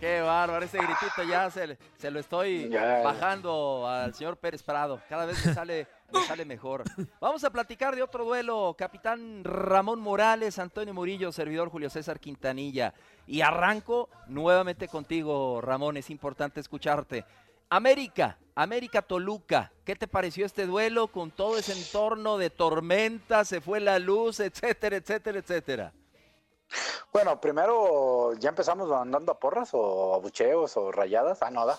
[0.04, 5.00] Qué bárbaro, ese gritito ya se, se lo estoy bajando al señor Pérez Prado.
[5.08, 6.84] Cada vez me sale, me sale mejor.
[7.22, 8.74] Vamos a platicar de otro duelo.
[8.76, 12.92] Capitán Ramón Morales, Antonio Murillo, servidor Julio César Quintanilla.
[13.26, 15.96] Y arranco nuevamente contigo, Ramón.
[15.96, 17.24] Es importante escucharte.
[17.70, 23.62] América, América Toluca, ¿qué te pareció este duelo con todo ese entorno de tormenta, se
[23.62, 25.92] fue la luz, etcétera, etcétera, etcétera?
[27.12, 31.42] Bueno, primero, ¿ya empezamos andando a porras o abucheos o rayadas?
[31.42, 31.78] Ah, no, da.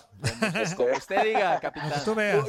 [0.60, 1.92] Este, usted diga, capitán.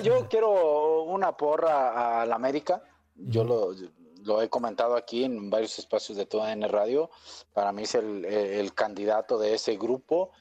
[0.01, 2.81] Yo, quiero una porra al América.
[3.15, 7.09] Yo lo, he comentado aquí en varios espacios de toda N Radio.
[7.53, 10.31] Para mí es el, candidato de ese grupo.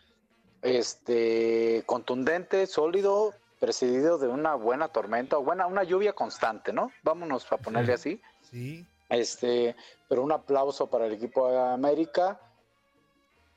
[0.62, 6.92] Este, contundente, sólido, presidido de una buena tormenta, o buena, una lluvia constante, ¿no?
[7.02, 8.20] Vámonos a ponerle así.
[8.42, 8.86] Sí.
[9.08, 9.76] Este,
[10.08, 12.40] pero un aplauso para el equipo de América.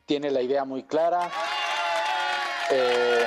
[0.06, 1.30] Tiene la idea muy clara.
[2.72, 3.26] Eh,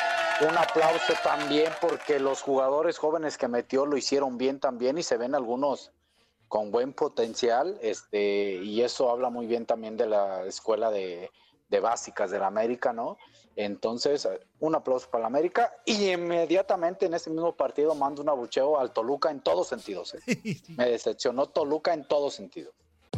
[0.48, 5.16] un aplauso también porque los jugadores jóvenes que metió lo hicieron bien también y se
[5.16, 5.92] ven algunos
[6.48, 7.78] con buen potencial.
[7.82, 11.30] Este, y eso habla muy bien también de la escuela de,
[11.72, 13.16] de básicas de la América, ¿no?
[13.56, 14.28] Entonces,
[14.60, 18.92] un aplauso para la América y inmediatamente en ese mismo partido mando un abucheo al
[18.92, 20.14] Toluca en todos sentidos.
[20.14, 20.20] ¿eh?
[20.76, 22.74] Me decepcionó Toluca en todos sentidos.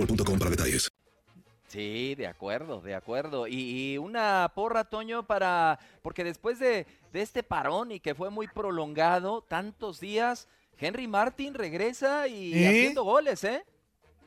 [0.00, 0.90] boostmobile.com para detalles.
[1.68, 3.46] Sí, de acuerdo, de acuerdo.
[3.46, 5.78] Y, una porra, Toño, para.
[6.02, 11.54] Porque después de, de, este parón y que fue muy prolongado, tantos días, Henry Martin
[11.54, 13.64] regresa y haciendo goles, ¿eh?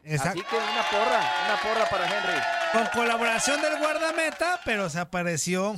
[0.06, 2.40] Así que una porra, una porra para Henry.
[2.74, 5.76] Con colaboración del guardameta, pero se apareció.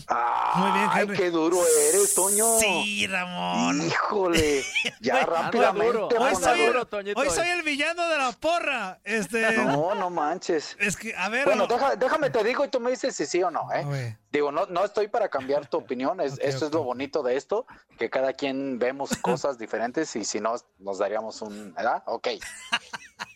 [0.55, 1.15] Muy bien, Henry.
[1.15, 1.57] Ay, qué duro
[1.89, 2.57] eres, Toño.
[2.59, 3.85] Sí, Ramón.
[3.85, 4.63] Híjole.
[5.01, 6.17] Ya rápidamente.
[6.17, 6.75] Hoy soy, el,
[7.15, 8.99] hoy soy el villano de la porra.
[9.03, 9.45] Este...
[9.65, 10.75] No, no manches.
[10.79, 11.45] Es que, a ver.
[11.45, 14.17] Bueno, déjame te digo y tú me dices si sí o no, ¿eh?
[14.31, 16.19] Digo, no, no estoy para cambiar tu opinión.
[16.19, 20.39] Es, esto es lo bonito de esto, que cada quien vemos cosas diferentes y si
[20.39, 21.73] no, nos daríamos un.
[21.73, 22.03] ¿Verdad?
[22.07, 22.29] Ok.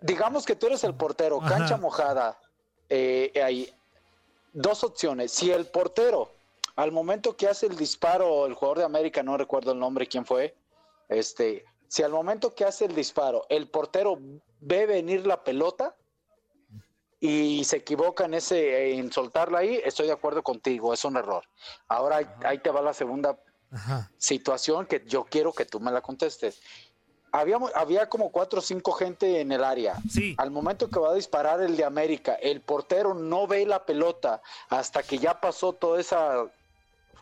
[0.00, 2.38] Digamos que tú eres el portero, cancha mojada.
[2.88, 3.72] Eh, hay
[4.52, 5.32] dos opciones.
[5.32, 6.32] Si el portero,
[6.76, 10.24] al momento que hace el disparo, el jugador de América, no recuerdo el nombre, quién
[10.24, 10.54] fue,
[11.08, 14.18] este, si al momento que hace el disparo, el portero
[14.60, 15.94] ve venir la pelota
[17.20, 21.44] y se equivoca en ese en soltarla ahí, estoy de acuerdo contigo, es un error.
[21.88, 23.38] Ahora ahí te va la segunda
[24.16, 26.60] situación que yo quiero que tú me la contestes
[27.38, 29.96] había como cuatro o cinco gente en el área.
[30.10, 30.34] Sí.
[30.38, 34.42] Al momento que va a disparar el de América, el portero no ve la pelota
[34.68, 36.46] hasta que ya pasó toda esa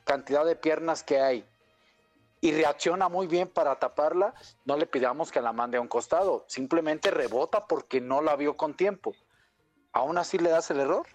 [0.05, 1.45] cantidad de piernas que hay
[2.45, 4.35] y reacciona muy bien para taparla,
[4.67, 8.55] no le pidamos que la mande a un costado, simplemente rebota porque no la vio
[8.55, 9.15] con tiempo.
[9.95, 11.07] ¿Aún así le das el error?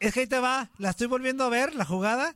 [0.00, 2.34] Es que ahí te va, la estoy volviendo a ver, la jugada,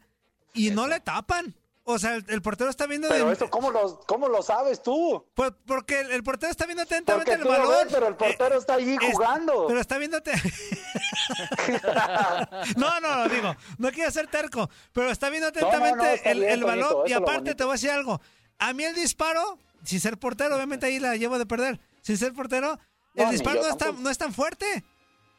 [0.53, 1.55] y no le tapan.
[1.85, 3.09] O sea, el, portero está viendo.
[3.09, 5.27] Pero esto, ¿cómo lo, ¿cómo lo sabes tú?
[5.35, 7.89] Pues porque el, portero está viendo atentamente el balón.
[7.91, 9.67] pero el portero está allí jugando.
[9.67, 10.23] Pero está viendo.
[12.77, 17.09] no, no, digo, no quiero ser terco, pero está viendo atentamente el, balón.
[17.09, 18.21] y aparte, te voy a decir algo.
[18.59, 21.81] A mí el disparo, sin ser portero, obviamente ahí la llevo de perder.
[22.01, 22.79] Sin ser portero,
[23.17, 24.85] el disparo no, está, no es tan fuerte.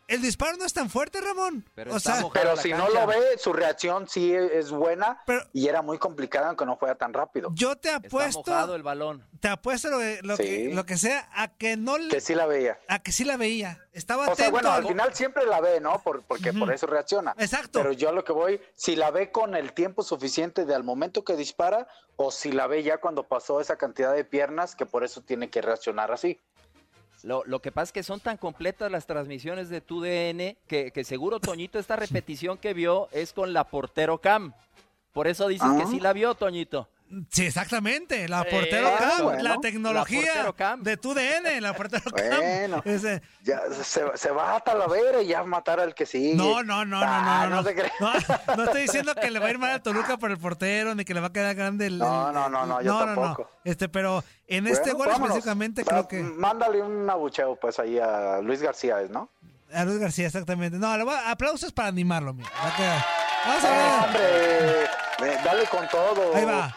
[0.07, 1.65] El disparo no es tan fuerte, Ramón.
[1.75, 5.21] Pero, si no lo ve, su reacción sí es buena
[5.53, 7.51] y era muy complicada aunque no fuera tan rápido.
[7.53, 8.75] Yo te apuesto.
[8.75, 9.25] el balón.
[9.39, 12.79] Te apuesto lo, que, lo que sea a que no Que sí la veía.
[12.87, 13.79] A que sí la veía.
[13.91, 16.01] Estaba o Sea, bueno, al final siempre la ve, ¿no?
[16.01, 17.35] porque por eso reacciona.
[17.37, 17.79] Exacto.
[17.79, 20.83] Pero yo a lo que voy, si la ve con el tiempo suficiente de al
[20.83, 24.85] momento que dispara o si la ve ya cuando pasó esa cantidad de piernas que
[24.85, 26.39] por eso tiene que reaccionar así.
[27.23, 30.91] Lo, lo, que pasa es que son tan completas las transmisiones de tu DN que,
[30.91, 34.53] que seguro, Toñito, esta repetición que vio es con la portero cam.
[35.13, 36.89] Por eso dices que sí la vio, Toñito.
[37.29, 38.27] Sí, exactamente.
[38.27, 42.83] La portero cam, la tecnología de tu DN, la portero bueno,
[43.43, 46.35] ya se, va a Talavera y ya matar al que sigue.
[46.35, 47.61] No, no, no, no, no.
[47.61, 48.13] No,
[48.55, 51.05] no, estoy diciendo que le va a ir mal a Toluca por el portero, ni
[51.05, 51.97] que le va a quedar grande el.
[51.97, 53.49] No, no, no, no, yo tampoco.
[53.63, 56.21] Este, pero en este gol específicamente creo que.
[56.21, 59.29] Mándale un abucheo, pues, ahí a Luis García, ¿no?
[59.73, 60.77] A Luis García, exactamente.
[60.77, 62.49] No, le voy a, aplausos para animarlo, mira.
[63.45, 64.89] Vamos a ver.
[65.17, 66.35] Hombre, dale con todo.
[66.35, 66.75] Ahí va.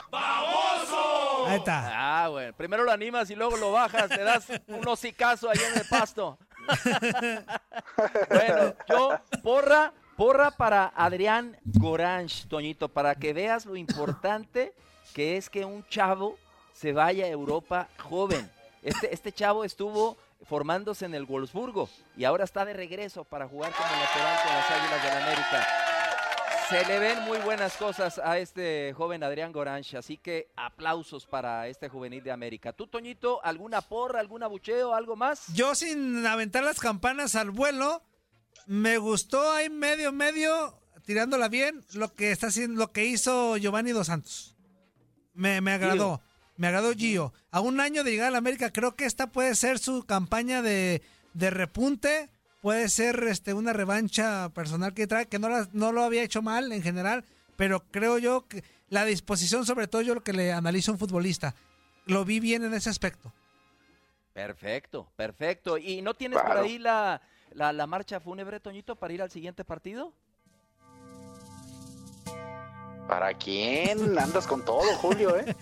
[1.46, 1.92] Ahí está.
[2.24, 2.52] Ah, bueno.
[2.56, 6.38] Primero lo animas y luego lo bajas, te das un hocicazo ahí en el pasto.
[8.28, 14.74] bueno, yo, porra, porra para Adrián Goranch, Toñito, para que veas lo importante
[15.14, 16.36] que es que un chavo
[16.72, 18.50] se vaya a Europa joven.
[18.82, 23.72] Este, este chavo estuvo formándose en el Wolfsburgo y ahora está de regreso para jugar
[23.72, 25.95] como lateral con las Águilas de la América.
[26.68, 31.68] Se le ven muy buenas cosas a este joven Adrián Goranch, así que aplausos para
[31.68, 32.72] este juvenil de América.
[32.72, 35.46] ¿Tú, Toñito, alguna porra, algún abucheo, algo más?
[35.54, 38.02] Yo sin aventar las campanas al vuelo,
[38.66, 43.92] me gustó ahí medio, medio, tirándola bien, lo que está haciendo, lo que hizo Giovanni
[43.92, 44.56] Dos Santos.
[45.34, 46.20] Me, me agradó,
[46.56, 47.32] me agradó Gio.
[47.52, 50.62] A un año de llegar a la América, creo que esta puede ser su campaña
[50.62, 51.00] de,
[51.32, 52.28] de repunte
[52.66, 56.72] puede ser este una revancha personal que trae, que no, no lo había hecho mal
[56.72, 57.24] en general,
[57.54, 60.98] pero creo yo que la disposición, sobre todo yo lo que le analizo a un
[60.98, 61.54] futbolista,
[62.06, 63.32] lo vi bien en ese aspecto.
[64.32, 65.78] Perfecto, perfecto.
[65.78, 70.12] ¿Y no tienes por ahí la, la, marcha fúnebre, Toñito, para ir al siguiente partido?
[73.06, 74.18] ¿Para quién?
[74.18, 75.54] Andas con todo, Julio, ¿eh?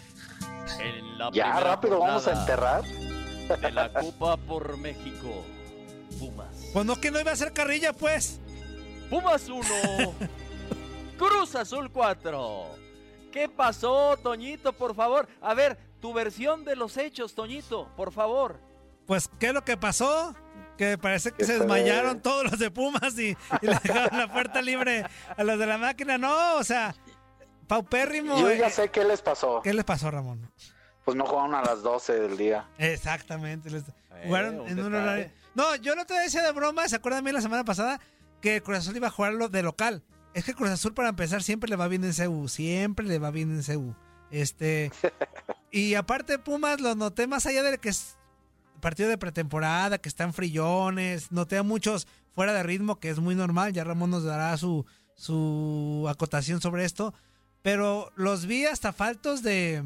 [1.35, 2.83] ya rápido vamos a enterrar.
[2.83, 5.45] De la Copa por México,
[6.19, 8.39] Pumas Pues no, que no iba a ser carrilla, pues.
[9.09, 9.65] Pumas 1.
[11.19, 12.67] Cruz Azul 4.
[13.33, 15.27] ¿Qué pasó, Toñito, por favor?
[15.41, 18.59] A ver, tu versión de los hechos, Toñito, por favor.
[19.07, 20.35] Pues, ¿qué es lo que pasó?
[20.77, 24.61] Que parece que se desmayaron todos los de Pumas y, y le dejaron la puerta
[24.61, 25.05] libre
[25.37, 26.19] a los de la máquina.
[26.19, 26.95] No, o sea,
[27.69, 28.37] paupérrimo.
[28.41, 29.63] Yo ya eh, sé qué les pasó.
[29.63, 30.51] ¿Qué les pasó, Ramón?
[31.05, 32.69] Pues no jugaron a las 12 del día.
[32.79, 33.71] Exactamente.
[33.71, 33.85] les-
[34.17, 35.31] Eh, jugaron en un horario.
[35.55, 38.01] No, yo no te decía de broma, ¿se acuerdan bien la semana pasada?
[38.41, 40.03] Que Cruz Azul iba a jugar lo de local.
[40.35, 42.49] Es que Cruz Azul, para empezar, siempre le va bien en CU.
[42.49, 43.95] Siempre le va bien en CU.
[44.31, 44.91] Este.
[45.71, 48.17] y aparte, Pumas lo noté más allá de que es
[48.81, 51.31] partido de pretemporada, que están frillones.
[51.31, 53.73] Noté a muchos fuera de ritmo, que es muy normal.
[53.73, 57.15] Ya Ramón nos dará su, su acotación sobre esto.
[57.63, 59.83] Pero los vi hasta faltos de,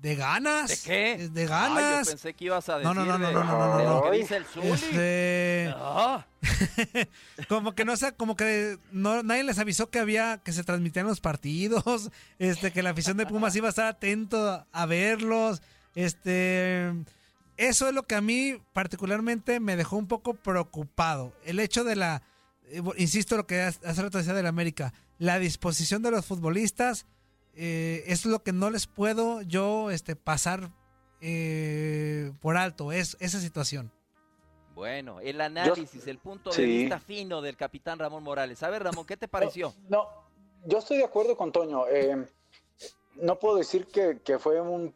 [0.00, 0.70] de ganas.
[0.70, 1.28] ¿De qué?
[1.28, 2.06] De ganas.
[2.06, 4.02] yo pensé que ibas a decir No, no, no, no, no, no, no, lo no.
[4.10, 4.70] que dice el Zuli.
[4.72, 5.74] Este,
[7.48, 11.06] como que no sé, como que no, nadie les avisó que había, que se transmitían
[11.06, 15.60] los partidos, este, que la afición de Pumas iba a estar atento a verlos,
[15.94, 16.90] este,
[17.58, 21.96] eso es lo que a mí particularmente me dejó un poco preocupado, el hecho de
[21.96, 22.22] la,
[22.70, 27.04] eh, insisto lo que hace hace rato decía del América, la disposición de los futbolistas,
[27.54, 30.70] eh, es lo que no les puedo yo, este, pasar
[31.20, 33.92] eh, por alto, es esa situación.
[34.74, 38.62] Bueno, el análisis, el punto de vista fino del capitán Ramón Morales.
[38.62, 39.74] A ver, Ramón, ¿qué te pareció?
[39.88, 40.08] No,
[40.64, 41.86] yo estoy de acuerdo con Toño.
[41.88, 42.24] Eh,
[43.16, 44.94] no puedo decir que, que fue un,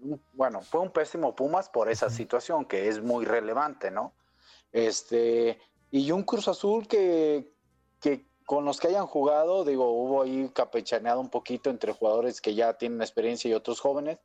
[0.00, 4.12] un- bueno, fue un pésimo Pumas por esa situación que es muy relevante, ¿no?
[4.72, 5.60] Este,
[5.92, 7.52] y un Cruz Azul que,
[8.00, 12.54] que con los que hayan jugado, digo, hubo ahí capechaneado un poquito entre jugadores que
[12.54, 14.18] ya tienen experiencia y otros jóvenes.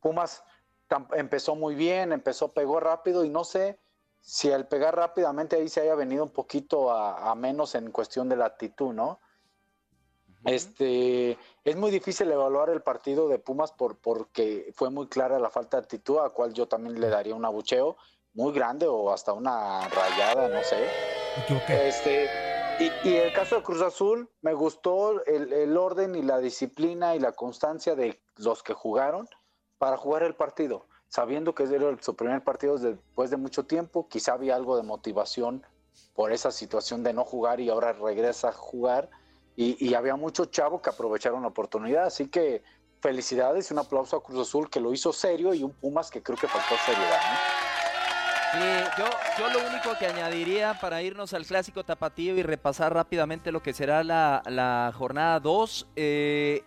[0.00, 0.42] Pumas
[1.12, 3.78] empezó muy bien, empezó, pegó rápido y no sé
[4.20, 8.28] si al pegar rápidamente ahí se haya venido un poquito a, a menos en cuestión
[8.28, 9.20] de la actitud, ¿no?
[10.44, 15.50] Este, es muy difícil evaluar el partido de Pumas por, porque fue muy clara la
[15.50, 17.96] falta de actitud, a cual yo también le daría un abucheo
[18.34, 20.84] muy grande o hasta una rayada, no sé.
[21.68, 22.47] Este,
[22.78, 27.16] y, y el caso de Cruz Azul, me gustó el, el orden y la disciplina
[27.16, 29.28] y la constancia de los que jugaron
[29.78, 34.34] para jugar el partido, sabiendo que era su primer partido después de mucho tiempo, quizá
[34.34, 35.64] había algo de motivación
[36.14, 39.08] por esa situación de no jugar y ahora regresa a jugar,
[39.56, 42.62] y, y había muchos chavos que aprovecharon la oportunidad, así que
[43.00, 46.22] felicidades y un aplauso a Cruz Azul que lo hizo serio y un Pumas que
[46.22, 47.20] creo que faltó seriedad.
[47.32, 47.87] ¿no?
[48.52, 48.58] Sí,
[48.98, 49.04] yo,
[49.38, 53.74] yo lo único que añadiría para irnos al clásico tapatío y repasar rápidamente lo que
[53.74, 56.62] será la, la jornada 2, eh,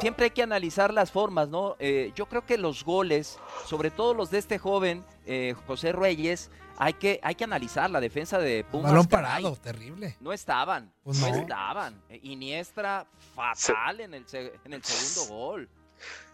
[0.00, 1.76] siempre hay que analizar las formas, ¿no?
[1.78, 6.50] Eh, yo creo que los goles, sobre todo los de este joven, eh, José Reyes,
[6.78, 8.90] hay que, hay que analizar la defensa de Pumas.
[8.92, 9.42] Balón caray.
[9.42, 10.16] parado, terrible.
[10.20, 11.28] No estaban, Pues no.
[11.28, 11.36] no.
[11.36, 12.02] estaban.
[12.08, 15.68] Eh, Iniestra fatal en, el, se- en el segundo gol.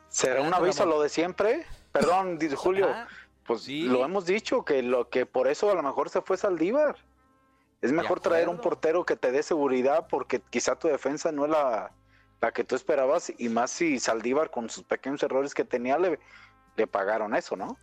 [0.08, 1.64] ¿Será un aviso lo de siempre?
[1.90, 2.88] Perdón, Julio.
[3.46, 6.96] Pues lo hemos dicho, que lo que por eso a lo mejor se fue Saldívar.
[7.80, 11.50] Es mejor traer un portero que te dé seguridad porque quizá tu defensa no es
[11.50, 11.90] la,
[12.40, 16.20] la que tú esperabas y más si Saldívar con sus pequeños errores que tenía le,
[16.76, 17.76] le pagaron eso, ¿no?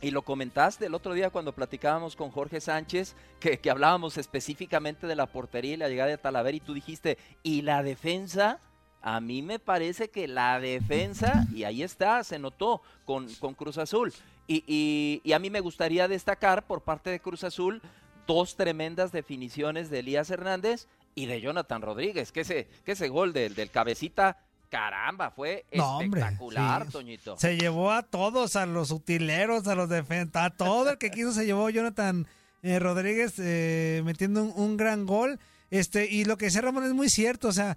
[0.00, 5.06] Y lo comentaste el otro día cuando platicábamos con Jorge Sánchez, que, que hablábamos específicamente
[5.06, 8.60] de la portería y la llegada de Talavera, y tú dijiste, ¿y la defensa?
[9.06, 13.76] A mí me parece que la defensa, y ahí está, se notó con, con Cruz
[13.76, 14.12] Azul.
[14.46, 17.82] Y, y- y a mí me gustaría destacar por parte de Cruz Azul
[18.26, 23.34] dos tremendas definiciones de Elías Hernández y de Jonathan Rodríguez, que ese, que ese gol
[23.34, 24.38] del, del cabecita,
[24.70, 26.92] caramba, fue No, hombre, espectacular, sí.
[26.92, 27.36] Toñito.
[27.38, 31.32] Se llevó a todos, a los utileros, a los defensas, a todo el que quiso
[31.32, 32.26] se llevó Jonathan
[32.62, 35.38] eh, Rodríguez eh, metiendo un, un gran gol.
[35.70, 37.76] Este, y lo que decía Ramón es muy cierto, o sea,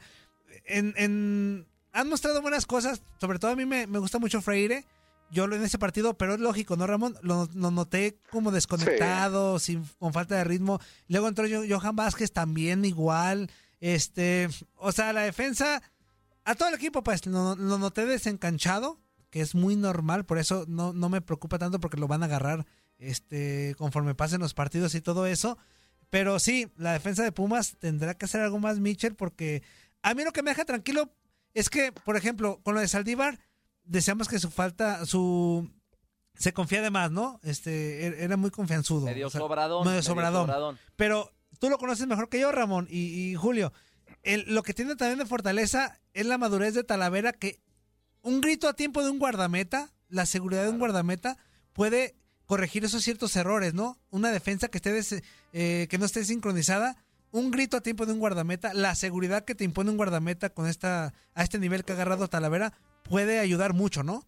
[0.65, 4.85] en, en- han mostrado buenas cosas, sobre todo a mí me, me gusta mucho Freire,
[5.31, 7.17] yo en ese partido, pero es lógico, ¿no, Ramón?
[7.21, 10.79] Lo, lo noté como desconectado, sin, con falta de ritmo.
[11.07, 13.49] Luego entró Jo- Johan Vázquez también igual.
[13.81, 15.81] Este, o sea, la defensa,
[16.45, 20.65] a todo el equipo, pues lo, lo noté desencanchado, que es muy normal, por eso
[20.67, 22.65] no, no me preocupa tanto porque lo van a agarrar
[22.97, 25.57] este, conforme pasen los partidos y todo eso.
[26.09, 29.61] Pero sí, la defensa de Pumas tendrá que hacer algo más, Mitchell, porque
[30.09, 31.11] a mí lo que me deja tranquilo
[31.53, 33.39] es que, por ejemplo, con lo de Saldívar,
[33.83, 35.69] deseamos que su falta, su
[36.35, 37.39] se confía de más, ¿no?
[37.43, 39.05] Este, er- era muy confianzudo.
[39.05, 40.45] Medio o sea, sobradón, Medio medio sobradón.
[40.45, 40.79] sobradón.
[40.95, 43.73] Pero tú lo conoces mejor que yo, Ramón y, y Julio.
[44.23, 47.59] El- lo que tiene también de fortaleza es la madurez de Talavera, que
[48.21, 51.37] un grito a tiempo de un guardameta, la seguridad de un guardameta,
[51.73, 53.97] puede corregir esos ciertos errores, ¿no?
[54.11, 56.97] Una defensa que esté des- eh, que no esté sincronizada,
[57.31, 60.67] un grito a tiempo de un guardameta, la seguridad que te impone un guardameta con
[60.67, 62.73] esta a este nivel que ha agarrado Talavera
[63.03, 64.25] puede ayudar mucho, ¿no?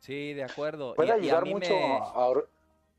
[0.00, 0.94] Sí, de acuerdo.
[0.94, 2.28] Puede ayudar mucho a,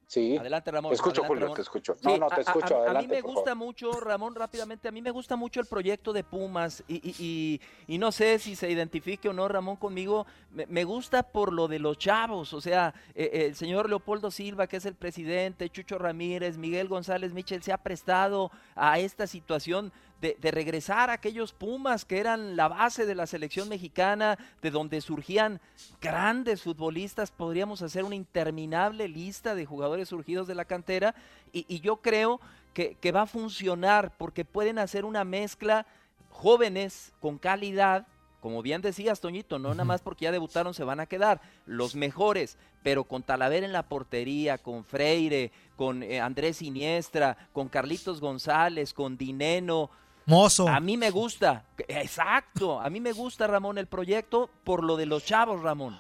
[0.08, 0.38] Sí.
[0.38, 0.92] Adelante, Ramón.
[0.92, 1.98] Te escucho, Julio, te escucho.
[2.02, 2.82] No, no, te escucho.
[2.88, 6.14] A, a, mí me gusta mucho, Ramón, rápidamente, a mí me gusta mucho el proyecto
[6.14, 10.26] de Pumas y, y, no sé si se identifique o no, Ramón, conmigo.
[10.50, 14.68] Me, gusta por lo de los chavos, o sea, eh, eh, el señor Leopoldo Silva,
[14.68, 19.92] que es el presidente, Chucho Ramírez, Miguel González Michel, se ha prestado a esta situación
[20.22, 25.02] de, regresar a aquellos Pumas que eran la base de la selección mexicana, de donde
[25.02, 25.60] surgían
[26.02, 31.16] grandes futbolistas, podríamos hacer una interminable lista de jugadores surgidos de la cantera
[31.52, 32.40] y, yo creo
[32.74, 35.86] que, que va a funcionar porque pueden hacer una mezcla
[36.30, 38.06] jóvenes con calidad,
[38.42, 41.96] como bien decías, Toñito, no nada más porque ya debutaron se van a quedar los
[41.96, 48.22] mejores, pero con Talavera en la portería, con Freire, con eh, Andrés Siniestra, con Carlitos
[48.22, 49.90] González, con Dineno,
[50.28, 50.68] Mozo.
[50.68, 55.06] A mí me gusta, exacto, a mí me gusta, Ramón, el proyecto por lo de
[55.06, 55.98] los chavos, Ramón.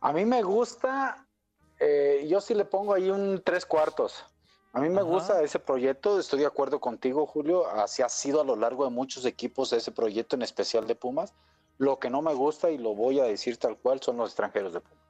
[0.00, 1.26] A mí me gusta,
[1.80, 4.24] eh, yo sí le pongo ahí un tres cuartos.
[4.72, 8.44] A mí me gusta ese proyecto, estoy de acuerdo contigo, Julio, así ha sido a
[8.44, 11.34] lo largo de muchos equipos ese proyecto en especial de Pumas.
[11.78, 14.74] Lo que no me gusta, y lo voy a decir tal cual, son los extranjeros
[14.74, 15.04] de Pumas.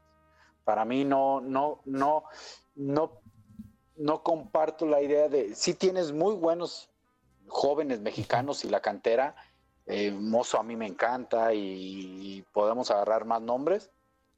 [0.64, 2.24] Para mí no, no, no,
[2.74, 3.20] no,
[3.96, 6.88] no comparto la idea de, si tienes muy buenos
[7.48, 9.34] jóvenes mexicanos y la cantera.
[9.86, 13.90] Eh, Mozo a mí me encanta y, podemos agarrar más nombres,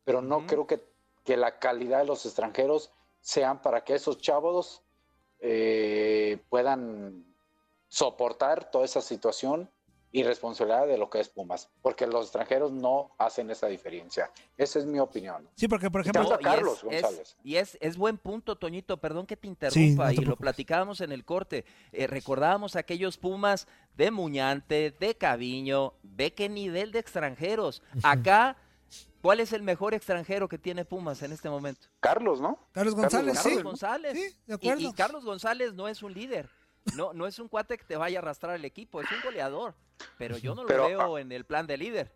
[0.05, 0.83] pero no creo que,
[1.25, 4.83] que, la calidad de los extranjeros sean para que esos chavos
[5.41, 7.25] eh, puedan
[7.89, 9.71] soportar toda esa situación
[10.15, 14.31] y responsabilidad de lo que es Pumas, porque los extranjeros no hacen esa diferencia.
[14.57, 15.49] Esa es mi opinión.
[15.57, 16.39] Sí, porque por ejemplo...
[16.39, 17.37] Y Carlos es, González.
[17.43, 21.25] y es, es, buen punto, Toñito, perdón que te interrumpa, y lo platicábamos en el
[21.25, 21.65] corte.
[21.91, 27.83] Eh, recordábamos aquellos Pumas de Muñante, de Caviño, ve qué nivel de extranjeros.
[28.05, 28.57] Acá...
[29.21, 31.89] ¿Cuál es el mejor extranjero que tiene Pumas en este momento?
[31.99, 32.59] Carlos, ¿no?
[32.73, 33.63] Carlos González, Carlos sí.
[33.63, 34.13] González.
[34.13, 34.83] Sí, de acuerdo.
[34.83, 36.51] y, Carlos González no es un líder.
[36.95, 39.75] No, no es un cuate que te vaya a arrastrar el equipo, es un goleador.
[40.19, 42.13] Pero yo no lo veo en el plan de líder.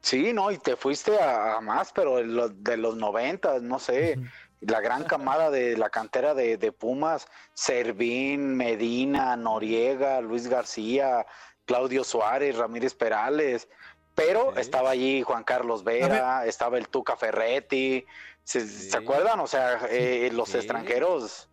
[0.00, 4.16] Sí, no, y te fuiste a, más, pero de los, de los 90, no sé,
[4.60, 11.26] la gran camada de la cantera de, Pumas, Servín, Medina, Noriega, Luis García,
[11.64, 13.68] Claudio Suárez, Ramírez Perales,
[14.14, 18.04] pero estaba allí Juan Carlos Vera, estaba el Tuca Ferretti,
[18.42, 19.40] ¿se, acuerdan?
[19.40, 21.48] O sea, eh, los extranjeros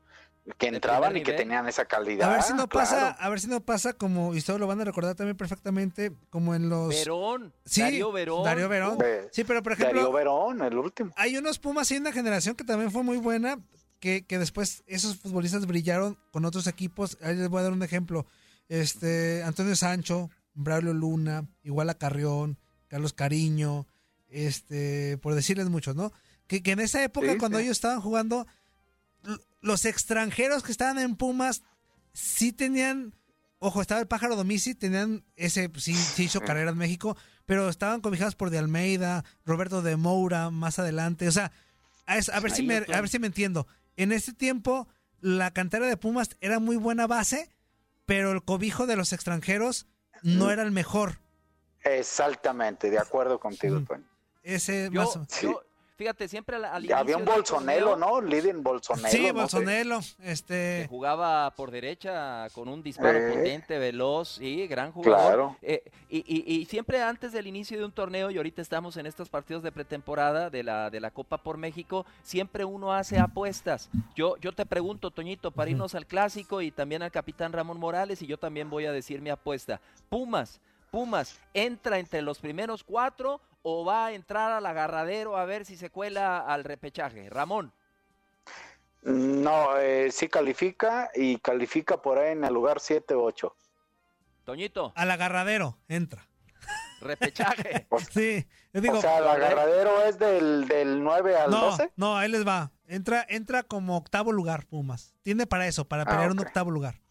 [0.58, 2.30] que entraban y que tenían esa calidad.
[2.30, 4.80] A ver si no pasa, a ver si no pasa como, y ustedes lo van
[4.80, 6.90] a recordar también perfectamente, como en los...
[6.90, 8.44] Verón, sí, Darío Verón.
[8.44, 8.98] Darío Verón.
[9.32, 10.02] sí, pero por ejemplo...
[10.02, 11.12] Darío Verón, el último.
[11.16, 13.60] Hay unos Pumas y una generación que también fue muy buena,
[14.00, 17.18] que, que después esos futbolistas brillaron con otros equipos.
[17.22, 18.28] Ahí les voy a dar un ejemplo.
[18.70, 23.88] Este, Antonio Sancho, Braulio Luna, igual a Carrión, Carlos Cariño,
[24.28, 26.12] este, por decirles muchos, ¿no?
[26.46, 28.46] Que, que en esa época, cuando ellos estaban jugando
[29.66, 31.64] los extranjeros que estaban en Pumas
[32.14, 33.16] sí tenían,
[33.58, 38.02] ojo, estaba el pájaro Domisi, tenían ese, sí, sí hizo carrera en México, pero estaban
[38.02, 41.52] cobijados por De Almeida, Roberto de Moura, más adelante, o sea,
[42.06, 43.66] a, ver, si me, a ver si me entiendo.
[43.98, 44.88] En ese tiempo,
[45.20, 47.50] la cantera de Pumas era muy buena base,
[48.06, 49.88] pero el cobijo de los extranjeros
[50.22, 51.18] no era el mejor.
[51.84, 53.84] Exactamente, de acuerdo contigo,
[54.44, 55.18] Ese más
[55.98, 58.20] Fíjate, siempre al, inicio Había un Bolsonelo, ¿no?
[58.20, 59.08] Lidin Bolsonelo.
[59.08, 60.00] Sí, Bolsonelo.
[60.22, 60.88] Este...
[60.90, 63.32] jugaba por derecha con un disparo eh.
[63.32, 65.16] potente, veloz, sí, gran jugador.
[65.16, 65.58] Claro.
[65.62, 69.64] Eh, y, siempre antes del inicio de un torneo, y ahorita estamos en estos partidos
[69.64, 73.90] de pretemporada de la, de la Copa por México, siempre uno hace apuestas.
[74.16, 78.22] Yo, yo te pregunto, Toñito, para irnos al clásico y también al capitán Ramón Morales,
[78.22, 79.80] y yo también voy a decir mi apuesta.
[80.10, 80.60] Pumas,
[80.92, 85.76] Pumas, ¿entra entre los primeros cuatro o va a entrar al agarradero a ver si
[85.76, 87.32] se cuela al repechaje?
[87.32, 87.74] Ramón.
[89.02, 93.52] No, eh, sí califica y califica por ahí en el lugar 7-8.
[94.44, 94.94] Toñito.
[94.96, 96.28] Al agarradero, entra.
[97.02, 97.88] Repechaje.
[98.12, 99.00] sí, digo.
[99.00, 101.92] O sea, el agarradero es del, del 9 al no, 12.
[101.96, 102.72] No, ahí les va.
[102.88, 105.16] Entra, entra como octavo lugar, Pumas.
[105.24, 107.02] Tiene para eso, para ah, pelear un octavo lugar.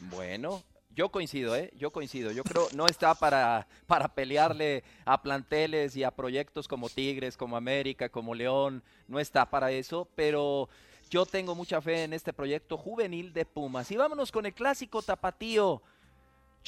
[0.00, 0.62] Bueno,
[0.98, 1.70] yo coincido, ¿eh?
[1.76, 2.32] Yo coincido.
[2.32, 7.56] Yo creo no está para, para pelearle a planteles y a proyectos como Tigres, como
[7.56, 8.82] América, como León.
[9.06, 10.68] No está para eso, pero
[11.08, 13.88] yo tengo mucha fe en este proyecto juvenil de Pumas.
[13.92, 15.82] Y vámonos con el clásico tapatío.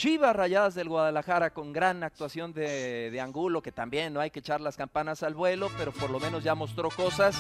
[0.00, 4.62] Chivas Rayadas del Guadalajara con gran actuación de, Angulo, que también no hay que echar
[4.62, 7.36] las campanas al vuelo, pero por lo menos ya mostró cosas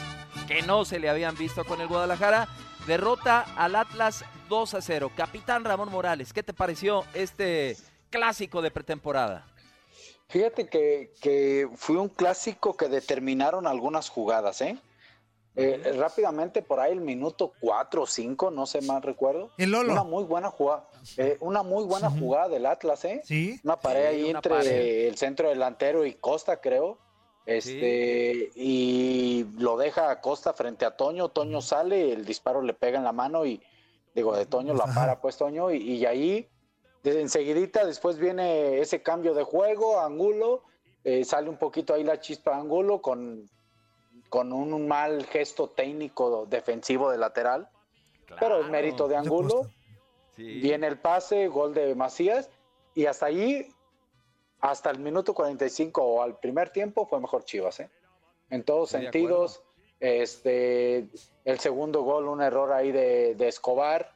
[0.46, 2.48] que no se le habían visto con el Guadalajara.
[2.86, 5.10] Derrota al Atlas 2 a 0.
[5.16, 7.78] Capitán Ramón Morales, ¿qué te pareció este
[8.10, 9.46] clásico de pretemporada?
[10.28, 14.78] Fíjate que fue un clásico que determinaron algunas jugadas, ¿eh?
[15.56, 19.50] Eh, rápidamente, por ahí el minuto 4 o 5, no sé más recuerdo.
[19.92, 20.88] Una muy buena jugada.
[21.16, 23.20] Eh, una muy buena jugada del Atlas, ¿eh?
[23.24, 23.60] Sí.
[23.64, 26.98] Una pared ahí entre el centro delantero y Costa, creo.
[27.46, 31.30] Este, y lo deja a Costa frente a Toño.
[31.30, 33.60] Toño sale, el disparo le pega en la mano y
[34.14, 35.72] digo, de Toño la para, pues Toño.
[35.72, 36.48] Y, ahí,
[37.02, 40.62] enseguidita, después viene ese cambio de juego, Angulo.
[41.02, 43.50] Eh, sale un poquito ahí la chispa de Angulo con
[44.30, 47.68] con un mal gesto técnico defensivo de lateral,
[48.38, 49.68] pero es mérito de Angulo.
[50.36, 52.48] Viene el pase, gol de Macías,
[52.94, 53.68] y hasta ahí,
[54.60, 57.90] hasta el minuto 45 o al primer tiempo, fue mejor Chivas, ¿eh?
[58.48, 59.62] En todos sentidos.
[59.98, 61.10] Este,
[61.44, 64.14] el segundo gol, un error ahí de, de Escobar,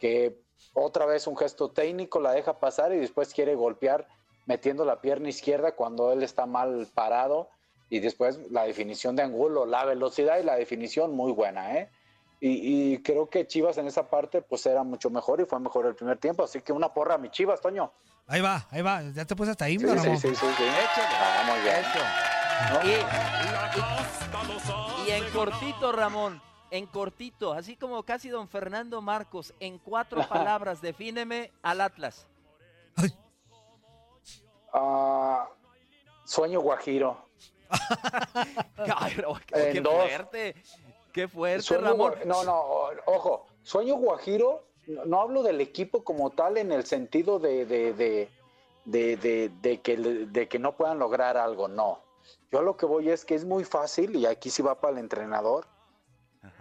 [0.00, 0.40] que
[0.72, 4.08] otra vez un gesto técnico la deja pasar y después quiere golpear
[4.46, 7.50] metiendo la pierna izquierda cuando él está mal parado
[7.88, 11.90] y después la definición de Angulo, la velocidad y la definición muy buena, ¿eh?
[12.38, 15.94] Y, creo que Chivas en esa parte pues era mucho mejor y fue mejor el
[15.94, 17.90] primer tiempo, así que una porra a mi Chivas, Toño.
[18.26, 20.64] Ahí va, ahí va, ya te puse hasta ahí, sí, sí, sí, sí, sí,
[25.06, 30.82] Y, en cortito, Ramón, en cortito, así como casi don Fernando Marcos, en cuatro palabras,
[30.82, 32.26] defíneme al Atlas.
[34.74, 35.48] Ah,
[36.24, 37.25] sueño guajiro.
[39.46, 40.54] qué fuerte,
[41.12, 42.14] qué fuerte, Ramón.
[42.24, 42.62] No, no,
[43.06, 48.28] ojo, sueño guajiro, no, hablo del equipo como tal en el sentido de, de,
[48.84, 52.00] de, que, de que no puedan lograr algo, no.
[52.52, 54.98] Yo lo que voy es que es muy fácil, y aquí sí va para el
[54.98, 55.66] entrenador,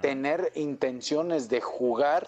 [0.01, 2.28] tener intenciones de jugar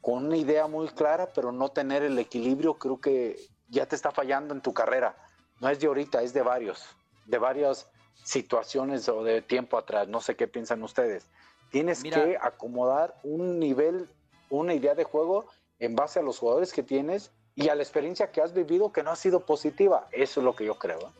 [0.00, 3.36] con una idea muy clara, pero no tener el equilibrio, creo que
[3.68, 5.14] ya te está fallando en tu carrera.
[5.60, 6.96] No es de ahorita, es de varios
[7.26, 7.88] de varias
[8.24, 10.08] situaciones o de tiempo atrás.
[10.08, 11.26] No sé qué piensan ustedes.
[11.70, 14.08] Tienes que acomodar un nivel,
[14.48, 15.46] una idea de juego
[15.78, 19.02] en base a los jugadores que tienes y a la experiencia que has vivido que
[19.02, 20.08] no ha sido positiva.
[20.12, 20.98] Eso es lo que yo creo.
[20.98, 21.12] ¿eh?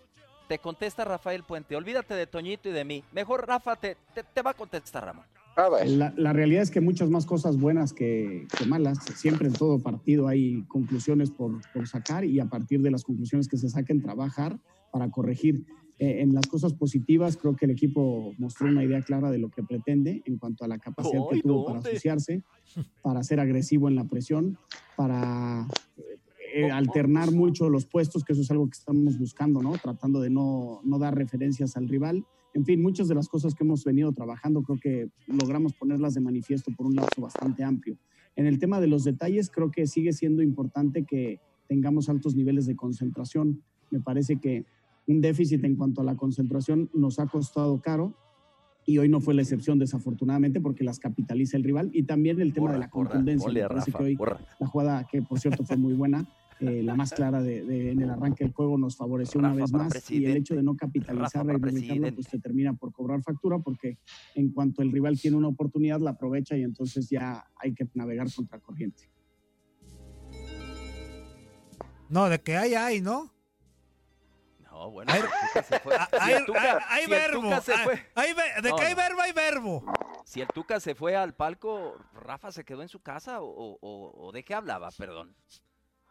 [0.49, 1.77] Te contesta Rafael Puente.
[1.77, 3.05] Olvídate de Toñito y de mí.
[3.13, 3.97] Mejor Rafa te,
[4.35, 5.25] te, va a contestar, Ramón.
[5.87, 8.99] La, la, realidad es que muchas más cosas buenas que, que, malas.
[9.17, 13.47] Siempre en todo partido hay conclusiones por, por sacar y a partir de las conclusiones
[13.47, 14.59] que se saquen, trabajar
[14.91, 15.67] para corregir.
[16.01, 19.51] Eh, en las cosas positivas, creo que el equipo mostró una idea clara de lo
[19.51, 22.43] que pretende en cuanto a la capacidad que tuvo para asociarse,
[23.03, 24.57] para ser agresivo en la presión,
[24.97, 25.69] para
[26.55, 29.73] eh, alternar mucho los puestos, que eso es algo que estamos buscando, ¿no?
[29.73, 32.25] Tratando de no, no dar referencias al rival.
[32.55, 36.23] En fin, muchas de las cosas que hemos venido trabajando creo que logramos ponerlas de
[36.23, 37.99] manifiesto por un lapso bastante amplio.
[38.37, 42.65] En el tema de los detalles, creo que sigue siendo importante que tengamos altos niveles
[42.65, 43.63] de concentración.
[43.91, 44.65] Me parece que
[45.11, 48.15] un déficit en cuanto a la concentración nos ha costado caro
[48.87, 52.53] y hoy no fue la excepción desafortunadamente porque las capitaliza el rival y también el
[52.53, 53.51] tema de la contundencia.
[53.51, 56.29] la jugada que por cierto fue muy buena,
[56.61, 60.11] eh, la más clara de, en el arranque del juego nos favoreció una vez más
[60.11, 63.99] y el hecho de no capitalizarla y pues te termina por cobrar factura porque
[64.37, 68.29] en cuanto el rival tiene una oportunidad la aprovecha y entonces ya hay que navegar
[68.33, 69.11] contra corriente.
[72.09, 73.40] No, de que hay, hay, ¿no?
[74.89, 75.13] Bueno,
[75.69, 75.95] se fue.
[76.13, 77.43] hay, verbo.
[78.63, 79.85] de que hay verbo, hay verbo.
[80.25, 84.45] Si el Tuca se fue al palco, Rafa se quedó en su casa o, de
[84.45, 85.35] qué hablaba, perdón.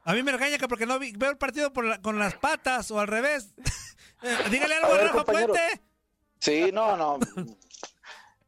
[0.03, 3.07] A mí me regaña que porque no veo el partido con las patas o al
[3.07, 3.53] revés.
[4.21, 5.81] Eh, dígale algo a, Rafa Puente.
[6.39, 7.19] Sí, no, no.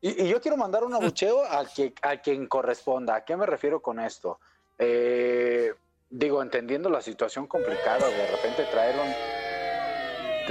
[0.01, 3.15] Y, yo quiero mandar un abucheo a, que, a quien corresponda.
[3.15, 4.41] ¿A qué me refiero con esto?
[4.77, 5.73] Eh,
[6.09, 9.40] digo, entendiendo la situación complicada, de repente traer un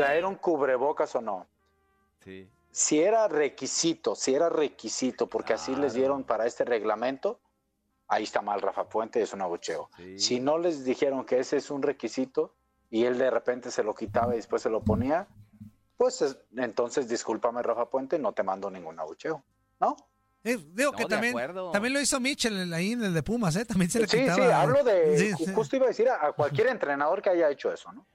[0.00, 1.46] traer un cubrebocas o no.
[2.24, 2.48] Sí.
[2.70, 7.40] Si era requisito, si era requisito, porque así les dieron para este reglamento,
[8.06, 9.90] ahí está mal Rafa Puente, es un abucheo.
[10.16, 12.54] Si no les dijeron que ese es un requisito
[12.90, 15.26] y él de repente se lo quitaba y después se lo ponía,
[15.96, 19.42] pues entonces discúlpame Rafa Puente, no te mando ningún abucheo,
[19.80, 19.96] ¿no?
[20.42, 21.36] digo que también,
[21.72, 23.66] también lo hizo Mitchell ahí en el de Pumas, ¿eh?
[23.66, 24.34] También se le quitaba.
[24.34, 27.92] Sí, sí, hablo de, justo iba a decir a cualquier entrenador que haya hecho eso,
[27.92, 28.06] ¿no?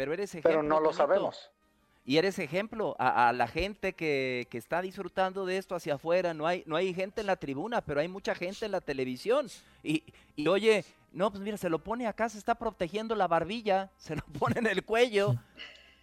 [0.00, 0.50] Pero eres ejemplo.
[0.50, 1.50] Pero no lo sabemos.
[2.06, 6.32] Y eres ejemplo a, la gente que, está disfrutando de esto hacia afuera.
[6.32, 9.48] No hay, no hay gente en la tribuna, pero hay mucha gente en la televisión.
[9.82, 10.02] Y,
[10.48, 14.22] oye, No, pues mira, se lo pone acá, se está protegiendo la barbilla, se lo
[14.38, 15.34] pone en el cuello.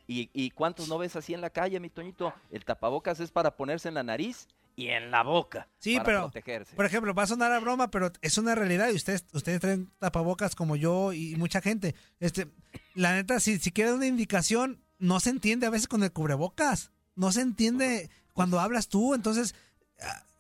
[0.05, 2.31] ¿Y, y cuántos no ves así en la calle, mi Toñito?
[2.51, 4.47] El tapabocas es para ponerse en la nariz
[4.78, 5.67] y en la boca.
[5.80, 6.75] Sí, para pero, protegerse.
[6.75, 9.89] por ejemplo, va a sonar a broma, pero es una realidad y ustedes, ustedes traen
[9.97, 11.95] tapabocas como yo y mucha gente.
[12.19, 12.47] Este,
[12.93, 16.91] la neta, si, si quieres una indicación, no se entiende a veces con el cubrebocas.
[17.15, 19.55] No se entiende cuando hablas tú, entonces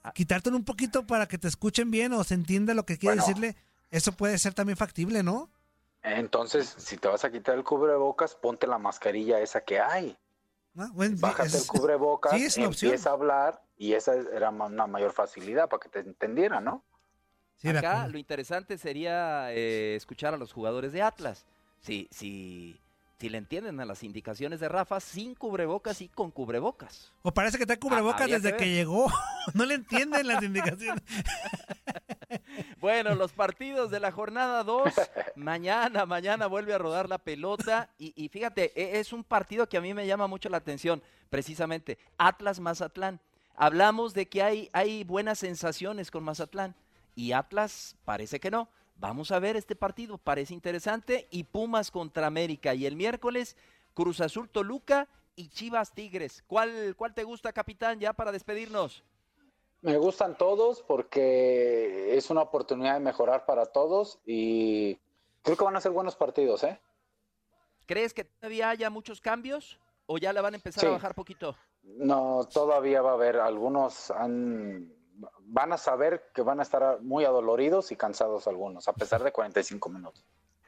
[0.03, 3.15] ah, quitártelo un poquito para que te escuchen bien o se entienda lo que quiere
[3.15, 3.27] Bueno.
[3.27, 3.55] decirle,
[3.89, 5.49] eso puede ser también factible, ¿no?
[6.03, 10.15] Entonces, si te vas a quitar el cubrebocas, ponte la mascarilla esa que hay.
[10.77, 12.91] Ah, bueno, sí, Bájate es- el cubrebocas, sí, es una opción.
[12.91, 16.83] empieza a hablar y esa era una mayor facilidad para que te entendieran, ¿no?
[17.63, 21.45] Acá lo interesante sería eh, escuchar a los jugadores de Atlas.
[21.81, 22.79] Si, si,
[23.19, 27.11] si le entienden a las indicaciones de Rafa, sin cubrebocas y con cubrebocas.
[27.23, 29.07] O parece que está cubrebocas Ah, desde que llegó.
[29.55, 31.03] no le entienden las indicaciones.
[32.79, 34.93] Bueno, los partidos de la jornada 2,
[35.35, 39.77] mañana, mañana vuelve a rodar la pelota y, y fíjate, e- es un partido que
[39.77, 43.19] a mí me llama mucho la atención, precisamente, Atlas Mazatlán.
[43.55, 46.75] Hablamos de que hay, hay buenas sensaciones con Mazatlán
[47.15, 48.69] y Atlas parece que no.
[48.97, 53.55] Vamos a ver este partido, parece interesante y Pumas contra América y el miércoles
[53.93, 56.43] Cruz Azul Toluca y Chivas Tigres.
[56.47, 59.03] ¿Cuál, cuál te gusta, capitán, ya para despedirnos?
[59.81, 64.95] Me gustan todos porque es una oportunidad de mejorar para todos y
[65.43, 66.79] creo que van a ser buenos partidos, ¿eh?
[67.85, 70.87] ¿Crees que todavía haya muchos cambios o ya la van a empezar Sí.
[70.87, 71.55] a bajar poquito?
[71.83, 74.91] No, todavía va a haber algunos han,
[75.39, 79.31] van a saber que van a estar muy adoloridos y cansados algunos, a pesar de
[79.31, 80.25] 45 minutos.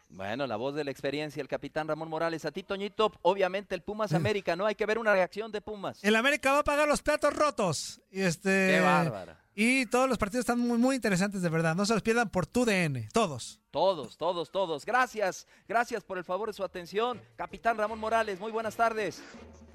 [0.09, 2.43] Bueno, la voz de la experiencia, el capitán Ramón Morales.
[2.43, 4.65] A ti, Toñito, obviamente el Pumas América, ¿no?
[4.65, 6.03] Hay que ver una reacción de Pumas.
[6.03, 8.01] El América va a pagar los platos rotos.
[8.09, 9.35] Y este, Qué bárbaro.
[9.53, 11.75] Y todos los partidos están muy, muy interesantes, de verdad.
[11.75, 13.09] No se los pierdan por tu DN.
[13.13, 13.59] Todos.
[13.71, 14.85] Todos, todos, todos.
[14.85, 17.21] Gracias, gracias por el favor de su atención.
[17.35, 19.21] Capitán Ramón Morales, muy buenas tardes.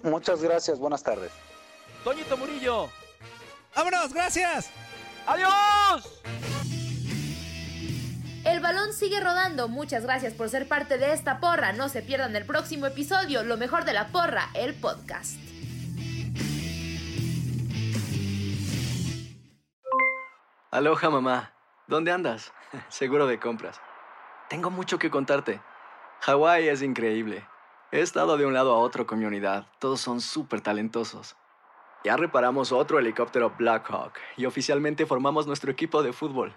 [0.03, 1.31] Muchas gracias, buenas tardes.
[2.03, 2.89] Toñito Murillo.
[3.77, 4.13] ¡Vámonos!
[4.13, 4.71] ¡Gracias!
[5.27, 6.23] ¡Adiós!
[8.65, 9.69] Balón sigue rodando.
[9.69, 11.75] Muchas gracias por ser parte de esta porra.
[11.75, 15.39] No se pierdan el próximo episodio, Lo mejor de la porra, el podcast.
[20.71, 21.53] Aloha mamá,
[21.89, 22.55] ¿dónde andas?
[22.89, 23.83] Seguro de compras.
[24.49, 25.61] Tengo mucho que contarte.
[26.21, 27.47] Hawái es increíble.
[27.93, 29.67] He estado de un lado a otro con mi unidad.
[29.79, 31.37] Todos son súper talentosos.
[32.03, 36.57] Ya reparamos otro helicóptero Blackhawk y oficialmente formamos nuestro equipo de fútbol.